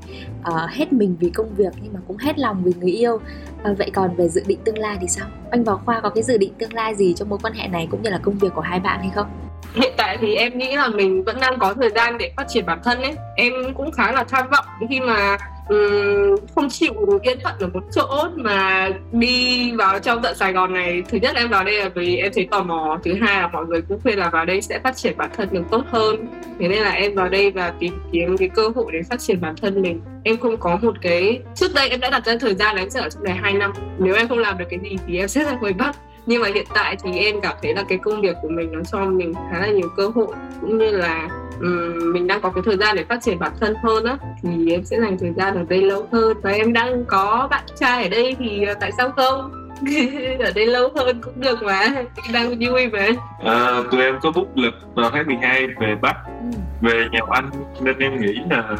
à, 0.44 0.68
Hết 0.72 0.94
mình 0.94 1.16
vì 1.20 1.30
công 1.30 1.56
việc 1.56 1.74
nhưng 1.82 1.94
mà 1.94 2.00
cũng 2.08 2.18
hết 2.18 2.40
lòng 2.40 2.64
vì 2.64 2.72
người 2.80 2.92
yêu 2.92 3.20
à, 3.64 3.74
Vậy 3.78 3.92
còn 3.94 4.16
về 4.16 4.30
dự 4.30 4.42
định 4.48 4.60
tương 4.64 4.78
lai 4.78 4.98
thì 5.02 5.08
sao? 5.08 5.28
Oanh 5.52 5.64
và 5.64 5.76
Khoa 5.76 6.02
có 6.02 6.10
cái 6.10 6.24
dự 6.24 6.38
định 6.38 6.54
tương 6.60 6.74
lai 6.74 6.96
gì 6.96 7.14
trong 7.14 7.30
mối 7.30 7.40
quan 7.44 7.54
hệ 7.54 7.68
này 7.68 7.88
cũng 7.92 8.02
như 8.02 8.10
là 8.10 8.20
công 8.24 8.38
việc 8.38 8.54
của 8.56 8.62
hai 8.62 8.80
bạn 8.80 9.00
hay 9.00 9.12
không? 9.16 9.28
Hiện 9.74 9.94
tại 9.98 10.18
thì 10.22 10.36
em 10.36 10.58
nghĩ 10.58 10.76
là 10.76 10.88
mình 10.88 11.24
vẫn 11.24 11.38
đang 11.42 11.60
có 11.60 11.74
thời 11.74 11.90
gian 11.90 12.18
để 12.18 12.32
phát 12.38 12.46
triển 12.48 12.66
bản 12.66 12.80
thân 12.84 13.02
ấy 13.02 13.16
Em 13.36 13.54
cũng 13.74 13.92
khá 13.92 14.12
là 14.12 14.24
tham 14.24 14.50
vọng 14.52 14.66
khi 14.90 15.00
mà 15.00 15.38
um, 15.70 16.36
không 16.56 16.70
chịu 16.70 16.94
yên 17.22 17.40
phận 17.44 17.54
ở 17.60 17.68
một 17.74 17.84
chỗ 17.96 18.28
mà 18.36 18.90
đi 19.12 19.72
vào 19.72 20.00
trong 20.00 20.22
tận 20.22 20.36
Sài 20.36 20.54
Gòn 20.54 20.74
này. 20.74 21.04
Thứ 21.10 21.18
nhất 21.18 21.36
em 21.36 21.50
vào 21.50 21.64
đây 21.64 21.78
là 21.78 21.90
vì 21.90 22.18
em 22.18 22.32
thấy 22.36 22.48
tò 22.52 22.64
mò. 22.64 23.00
Thứ 23.04 23.14
hai 23.22 23.42
là 23.42 23.48
mọi 23.48 23.66
người 23.66 23.82
cũng 23.82 24.00
khuyên 24.04 24.20
là 24.20 24.30
vào 24.30 24.46
đây 24.46 24.62
sẽ 24.62 24.80
phát 24.80 24.96
triển 24.96 25.18
bản 25.18 25.30
thân 25.38 25.50
mình 25.52 25.64
tốt 25.72 25.84
hơn. 25.88 26.28
Thế 26.60 26.68
nên 26.68 26.84
là 26.84 26.92
em 26.92 27.16
vào 27.16 27.30
đây 27.30 27.52
và 27.52 27.74
tìm 27.80 27.94
kiếm 28.12 28.38
cái 28.38 28.50
cơ 28.50 28.70
hội 28.76 28.92
để 28.94 29.00
phát 29.10 29.20
triển 29.20 29.42
bản 29.42 29.56
thân 29.62 29.82
mình. 29.82 30.02
Em 30.24 30.38
không 30.38 30.58
có 30.58 30.80
một 30.82 30.96
cái 31.02 31.40
trước 31.56 31.74
đây 31.76 31.90
em 31.90 32.00
đã 32.00 32.10
đặt 32.10 32.26
ra 32.26 32.36
thời 32.40 32.56
gian 32.56 32.76
là 32.76 32.82
em 32.82 32.90
sẽ 32.90 33.00
ở 33.00 33.10
trong 33.10 33.24
này 33.24 33.36
2 33.42 33.54
năm. 33.54 33.74
Nếu 33.98 34.16
em 34.16 34.28
không 34.28 34.40
làm 34.40 34.58
được 34.58 34.66
cái 34.70 34.80
gì 34.84 34.98
thì 35.08 35.18
em 35.18 35.28
sẽ 35.28 35.44
ra 35.44 35.58
ngoài 35.62 35.74
Bắc. 35.74 35.96
Nhưng 36.26 36.42
mà 36.42 36.48
hiện 36.54 36.66
tại 36.74 36.96
thì 37.04 37.18
em 37.18 37.42
cảm 37.42 37.58
thấy 37.62 37.74
là 37.74 37.84
cái 37.90 37.98
công 37.98 38.22
việc 38.22 38.36
của 38.42 38.50
mình 38.50 38.72
nó 38.72 38.80
cho 38.92 39.06
mình 39.06 39.34
khá 39.52 39.60
là 39.60 39.68
nhiều 39.68 39.90
cơ 39.98 40.08
hội 40.16 40.36
cũng 40.62 40.78
như 40.78 40.92
là 40.92 41.30
um, 41.64 42.14
mình 42.14 42.28
đang 42.28 42.42
có 42.42 42.50
cái 42.50 42.64
thời 42.66 42.78
gian 42.78 42.96
để 42.96 43.06
phát 43.10 43.22
triển 43.22 43.40
bản 43.40 43.52
thân 43.60 43.76
hơn 43.84 44.06
á 44.06 44.18
thì 44.42 44.72
em 44.72 44.84
sẽ 44.84 45.00
dành 45.00 45.18
thời 45.18 45.34
gian 45.38 45.56
ở 45.56 45.64
đây 45.70 45.82
lâu 45.82 46.08
hơn. 46.12 46.38
Và 46.42 46.52
em 46.52 46.74
đang 46.74 47.06
có 47.06 47.48
bạn 47.52 47.64
trai 47.80 48.04
ở 48.04 48.10
đây 48.10 48.36
thì 48.40 48.66
uh, 48.72 48.78
tại 48.80 48.92
sao 48.98 49.12
không? 49.12 49.60
Ở 50.40 50.52
đây 50.56 50.66
lâu 50.66 50.90
hơn 50.96 51.22
cũng 51.22 51.42
được 51.42 51.64
mà 51.64 52.04
đang 52.34 52.60
vui 52.60 52.88
mà. 52.88 53.08
À, 53.46 53.84
tụi 53.92 54.02
em 54.02 54.20
có 54.22 54.32
bút 54.32 54.48
lịch 54.56 54.74
vào 54.96 55.10
tháng 55.14 55.28
12 55.28 55.68
về 55.68 55.96
Bắc 56.02 56.16
ừ. 56.26 56.58
về 56.82 57.08
nhà 57.12 57.20
anh 57.30 57.50
nên 57.82 58.00
em 58.00 58.22
nghĩ 58.22 58.34
là 58.50 58.64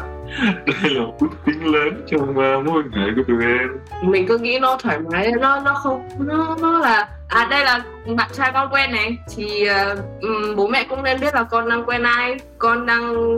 đây 0.66 0.94
là 0.94 1.00
một 1.00 1.14
bước 1.20 1.30
tiến 1.44 1.74
lớn 1.74 2.04
trong 2.06 2.30
uh, 2.30 2.36
mối 2.36 2.82
quan 2.82 2.90
hệ 2.92 3.12
của 3.16 3.22
tụi 3.28 3.44
em. 3.44 3.68
Mình 4.02 4.26
cứ 4.28 4.38
nghĩ 4.38 4.58
nó 4.58 4.76
thoải 4.82 4.98
mái 5.00 5.32
nó 5.40 5.60
nó 5.60 5.74
không 5.74 6.08
nó 6.18 6.56
nó 6.60 6.78
là 6.78 7.08
à 7.34 7.46
đây 7.50 7.64
là 7.64 7.84
bạn 8.16 8.30
trai 8.32 8.50
con 8.54 8.68
quen 8.72 8.92
này. 8.92 9.18
Thì 9.36 9.68
uh, 9.70 10.56
bố 10.56 10.66
mẹ 10.66 10.86
cũng 10.88 11.02
nên 11.02 11.20
biết 11.20 11.34
là 11.34 11.42
con 11.42 11.68
đang 11.68 11.84
quen 11.84 12.02
ai 12.02 12.36
con 12.58 12.86
đang 12.86 13.36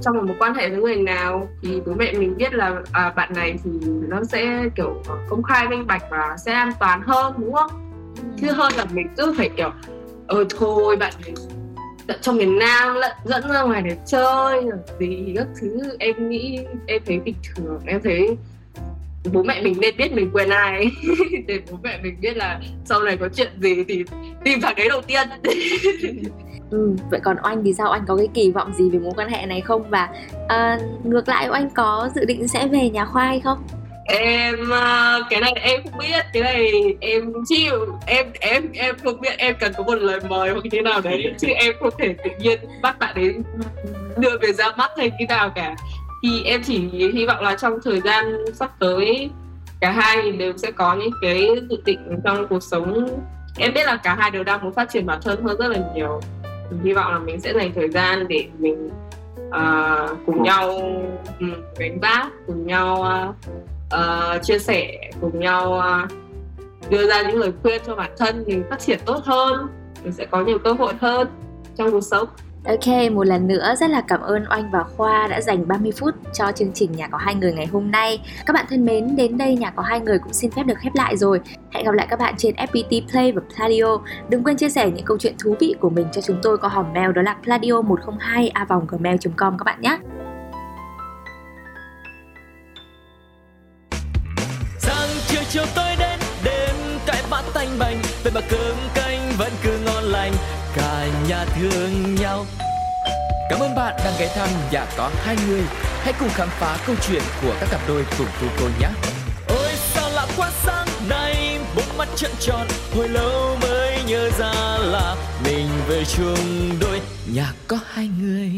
trong 0.00 0.16
một 0.16 0.22
mối 0.26 0.36
quan 0.38 0.54
hệ 0.54 0.70
với 0.70 0.78
người 0.78 0.96
nào. 0.96 1.48
Thì 1.62 1.80
bố 1.86 1.92
mẹ 1.96 2.12
mình 2.12 2.36
biết 2.36 2.54
là 2.54 2.72
à, 2.92 3.12
bạn 3.16 3.32
này 3.34 3.54
thì 3.64 3.70
nó 4.08 4.24
sẽ 4.24 4.62
kiểu 4.76 5.02
công 5.28 5.42
khai 5.42 5.68
minh 5.68 5.86
bạch 5.86 6.02
và 6.10 6.36
sẽ 6.44 6.52
an 6.52 6.72
toàn 6.80 7.02
hơn 7.02 7.34
đúng 7.38 7.52
không? 7.52 7.70
Ừ. 8.16 8.22
chứ 8.40 8.52
hơn 8.52 8.72
là 8.76 8.84
mình 8.92 9.06
cứ 9.16 9.34
phải 9.38 9.50
kiểu 9.56 9.70
ờ 10.26 10.44
thôi 10.58 10.96
bạn 10.96 11.12
này 11.22 11.32
trong 12.20 12.36
miền 12.36 12.58
Nam 12.58 12.94
lẫn 12.94 13.12
dẫn 13.24 13.52
ra 13.52 13.62
ngoài 13.62 13.82
để 13.82 13.96
chơi 14.06 14.64
gì 14.98 15.34
các 15.36 15.46
thứ. 15.60 15.96
Em 15.98 16.28
nghĩ 16.28 16.58
em 16.86 17.02
thấy 17.06 17.18
bình 17.18 17.34
thường 17.54 17.80
em 17.86 18.00
thấy 18.02 18.36
bố 19.32 19.42
mẹ 19.42 19.62
mình 19.62 19.74
nên 19.80 19.96
biết 19.96 20.12
mình 20.12 20.30
quen 20.32 20.48
ai 20.48 20.90
để 21.46 21.60
bố 21.70 21.78
mẹ 21.82 21.98
mình 22.02 22.16
biết 22.20 22.36
là 22.36 22.60
sau 22.84 23.02
này 23.02 23.16
có 23.16 23.28
chuyện 23.34 23.48
gì 23.60 23.84
thì 23.88 24.04
tìm 24.44 24.60
thằng 24.60 24.74
đấy 24.76 24.88
đầu 24.88 25.02
tiên. 25.02 25.28
Ừ, 26.72 26.96
vậy 27.10 27.20
còn 27.24 27.36
oanh 27.42 27.64
thì 27.64 27.72
sao? 27.74 27.90
Anh 27.90 28.04
có 28.08 28.16
cái 28.16 28.28
kỳ 28.34 28.50
vọng 28.50 28.74
gì 28.74 28.90
về 28.90 28.98
mối 28.98 29.12
quan 29.16 29.28
hệ 29.28 29.46
này 29.46 29.60
không? 29.60 29.90
Và 29.90 30.08
uh, 30.44 31.06
ngược 31.06 31.28
lại 31.28 31.48
oanh 31.48 31.70
có 31.70 32.10
dự 32.14 32.24
định 32.24 32.48
sẽ 32.48 32.66
về 32.66 32.90
nhà 32.90 33.04
khoa 33.04 33.24
hay 33.24 33.40
không? 33.40 33.58
Em 34.04 34.70
ờ, 34.70 35.22
cái 35.30 35.40
này 35.40 35.52
em 35.52 35.80
không 35.84 35.98
biết. 35.98 36.24
Cái 36.32 36.42
này 36.42 36.72
em 37.00 37.32
chịu. 37.48 37.86
Em 38.06 38.26
em 38.40 38.72
em 38.72 38.94
không 39.04 39.20
biết. 39.20 39.38
Em 39.38 39.54
cần 39.60 39.72
có 39.76 39.84
một 39.84 39.94
lời 39.94 40.20
mời 40.28 40.50
hoặc 40.50 40.60
như 40.64 40.70
thế 40.72 40.82
nào 40.82 41.00
đấy. 41.00 41.34
chứ 41.38 41.48
em 41.48 41.72
không 41.80 41.94
thể 41.98 42.14
tự 42.24 42.30
nhiên 42.38 42.60
bắt 42.82 42.98
bạn 42.98 43.14
đến 43.16 43.42
đưa 44.16 44.38
về 44.42 44.52
ra 44.52 44.72
mắt 44.76 44.90
hay 44.96 45.10
như 45.18 45.26
nào 45.28 45.50
cả 45.54 45.74
thì 46.22 46.42
em 46.44 46.62
chỉ 46.64 46.88
hy 47.14 47.26
vọng 47.26 47.42
là 47.42 47.56
trong 47.56 47.78
thời 47.84 48.00
gian 48.00 48.44
sắp 48.54 48.70
tới 48.78 49.30
cả 49.80 49.90
hai 49.90 50.32
đều 50.32 50.52
sẽ 50.56 50.70
có 50.70 50.94
những 50.94 51.10
cái 51.22 51.48
dự 51.70 51.76
định 51.84 52.20
trong 52.24 52.48
cuộc 52.48 52.62
sống. 52.62 53.08
Em 53.58 53.74
biết 53.74 53.86
là 53.86 53.96
cả 53.96 54.14
hai 54.14 54.30
đều 54.30 54.44
đang 54.44 54.62
muốn 54.62 54.72
phát 54.72 54.90
triển 54.90 55.06
bản 55.06 55.18
thân 55.22 55.42
hơn 55.42 55.58
rất 55.58 55.68
là 55.68 55.78
nhiều. 55.94 56.20
Thì 56.42 56.76
hy 56.84 56.92
vọng 56.92 57.12
là 57.12 57.18
mình 57.18 57.40
sẽ 57.40 57.52
dành 57.52 57.72
thời 57.74 57.88
gian 57.88 58.28
để 58.28 58.46
mình 58.58 58.90
uh, 59.48 60.18
cùng 60.26 60.42
nhau 60.42 60.68
ừ, 61.40 61.46
đánh 61.48 61.62
gánh 61.78 62.00
vác 62.00 62.32
cùng 62.46 62.66
nhau 62.66 63.04
uh, 63.28 63.36
uh, 63.94 64.42
chia 64.42 64.58
sẻ 64.58 65.10
cùng 65.20 65.40
nhau 65.40 65.82
uh, 66.04 66.10
đưa 66.90 67.08
ra 67.08 67.22
những 67.22 67.38
lời 67.38 67.52
khuyên 67.62 67.82
cho 67.86 67.94
bản 67.94 68.10
thân 68.18 68.44
mình 68.46 68.64
phát 68.70 68.80
triển 68.80 68.98
tốt 69.04 69.20
hơn. 69.24 69.66
Mình 70.04 70.12
sẽ 70.12 70.26
có 70.26 70.44
nhiều 70.44 70.58
cơ 70.58 70.72
hội 70.72 70.94
hơn 71.00 71.28
trong 71.76 71.90
cuộc 71.90 72.00
sống. 72.00 72.28
Ok, 72.66 73.12
một 73.12 73.26
lần 73.26 73.46
nữa 73.46 73.74
rất 73.78 73.90
là 73.90 74.00
cảm 74.00 74.20
ơn 74.20 74.44
Oanh 74.50 74.70
và 74.70 74.84
Khoa 74.96 75.26
đã 75.28 75.40
dành 75.40 75.68
30 75.68 75.92
phút 75.96 76.14
cho 76.32 76.52
chương 76.52 76.72
trình 76.74 76.92
Nhà 76.92 77.08
có 77.08 77.18
hai 77.18 77.34
người 77.34 77.52
ngày 77.52 77.66
hôm 77.66 77.90
nay. 77.90 78.20
Các 78.46 78.52
bạn 78.52 78.66
thân 78.68 78.84
mến, 78.84 79.16
đến 79.16 79.38
đây 79.38 79.56
Nhà 79.56 79.70
có 79.70 79.82
hai 79.82 80.00
người 80.00 80.18
cũng 80.18 80.32
xin 80.32 80.50
phép 80.50 80.62
được 80.66 80.78
khép 80.78 80.94
lại 80.94 81.16
rồi. 81.16 81.40
Hẹn 81.70 81.84
gặp 81.84 81.94
lại 81.94 82.06
các 82.10 82.18
bạn 82.18 82.34
trên 82.38 82.54
FPT 82.54 83.08
Play 83.10 83.32
và 83.32 83.42
Pladio. 83.56 83.98
Đừng 84.28 84.44
quên 84.44 84.56
chia 84.56 84.68
sẻ 84.68 84.90
những 84.90 85.04
câu 85.04 85.18
chuyện 85.18 85.34
thú 85.38 85.56
vị 85.60 85.74
của 85.80 85.90
mình 85.90 86.06
cho 86.12 86.20
chúng 86.20 86.38
tôi 86.42 86.58
qua 86.58 86.68
hòm 86.68 86.92
mail 86.94 87.12
đó 87.12 87.22
là 87.22 87.36
pladio102 87.44 88.50
a 88.54 88.66
gmail.com 88.88 89.58
các 89.58 89.64
bạn 89.64 89.80
nhé. 89.80 89.98
Sáng 94.78 95.08
chiều 95.26 95.42
chiều 95.48 95.64
tôi 95.74 95.96
đến 95.98 96.18
đêm 96.44 96.76
cái 97.06 97.22
bát 97.30 97.44
tanh 97.54 97.68
bành 97.78 97.96
về 98.24 98.30
mà 98.34 98.40
cơm 98.50 98.76
canh 98.94 99.32
vẫn 99.38 99.52
cứ 99.62 99.78
ngon 99.86 100.04
lành 100.04 100.32
cả 100.76 101.06
nhà 101.28 101.44
thương 101.44 102.01
Cảm 103.52 103.60
ơn 103.60 103.74
bạn 103.74 103.94
đang 104.04 104.14
ghé 104.18 104.28
thăm 104.34 104.48
nhà 104.72 104.86
có 104.96 105.10
hai 105.16 105.36
người. 105.46 105.62
Hãy 106.02 106.12
cùng 106.20 106.28
khám 106.28 106.48
phá 106.48 106.78
câu 106.86 106.96
chuyện 107.08 107.22
của 107.42 107.54
các 107.60 107.68
cặp 107.70 107.80
đôi 107.88 108.04
cùng 108.18 108.26
tu 108.40 108.48
cô 108.60 108.68
nhé. 108.80 108.88
Ôi 109.48 109.72
sao 109.74 110.10
lạ 110.10 110.26
quá 110.36 110.50
sáng 110.62 110.86
nay 111.08 111.58
Bốn 111.76 111.84
mắt 111.98 112.08
trợn 112.16 112.30
tròn 112.40 112.66
Hồi 112.96 113.08
lâu 113.08 113.56
mới 113.62 113.98
nhớ 114.06 114.30
ra 114.38 114.52
là 114.78 115.16
Mình 115.44 115.68
về 115.88 116.04
chung 116.04 116.70
đôi. 116.80 117.00
Nhà 117.34 117.52
có 117.68 117.78
hai 117.92 118.10
người 118.20 118.50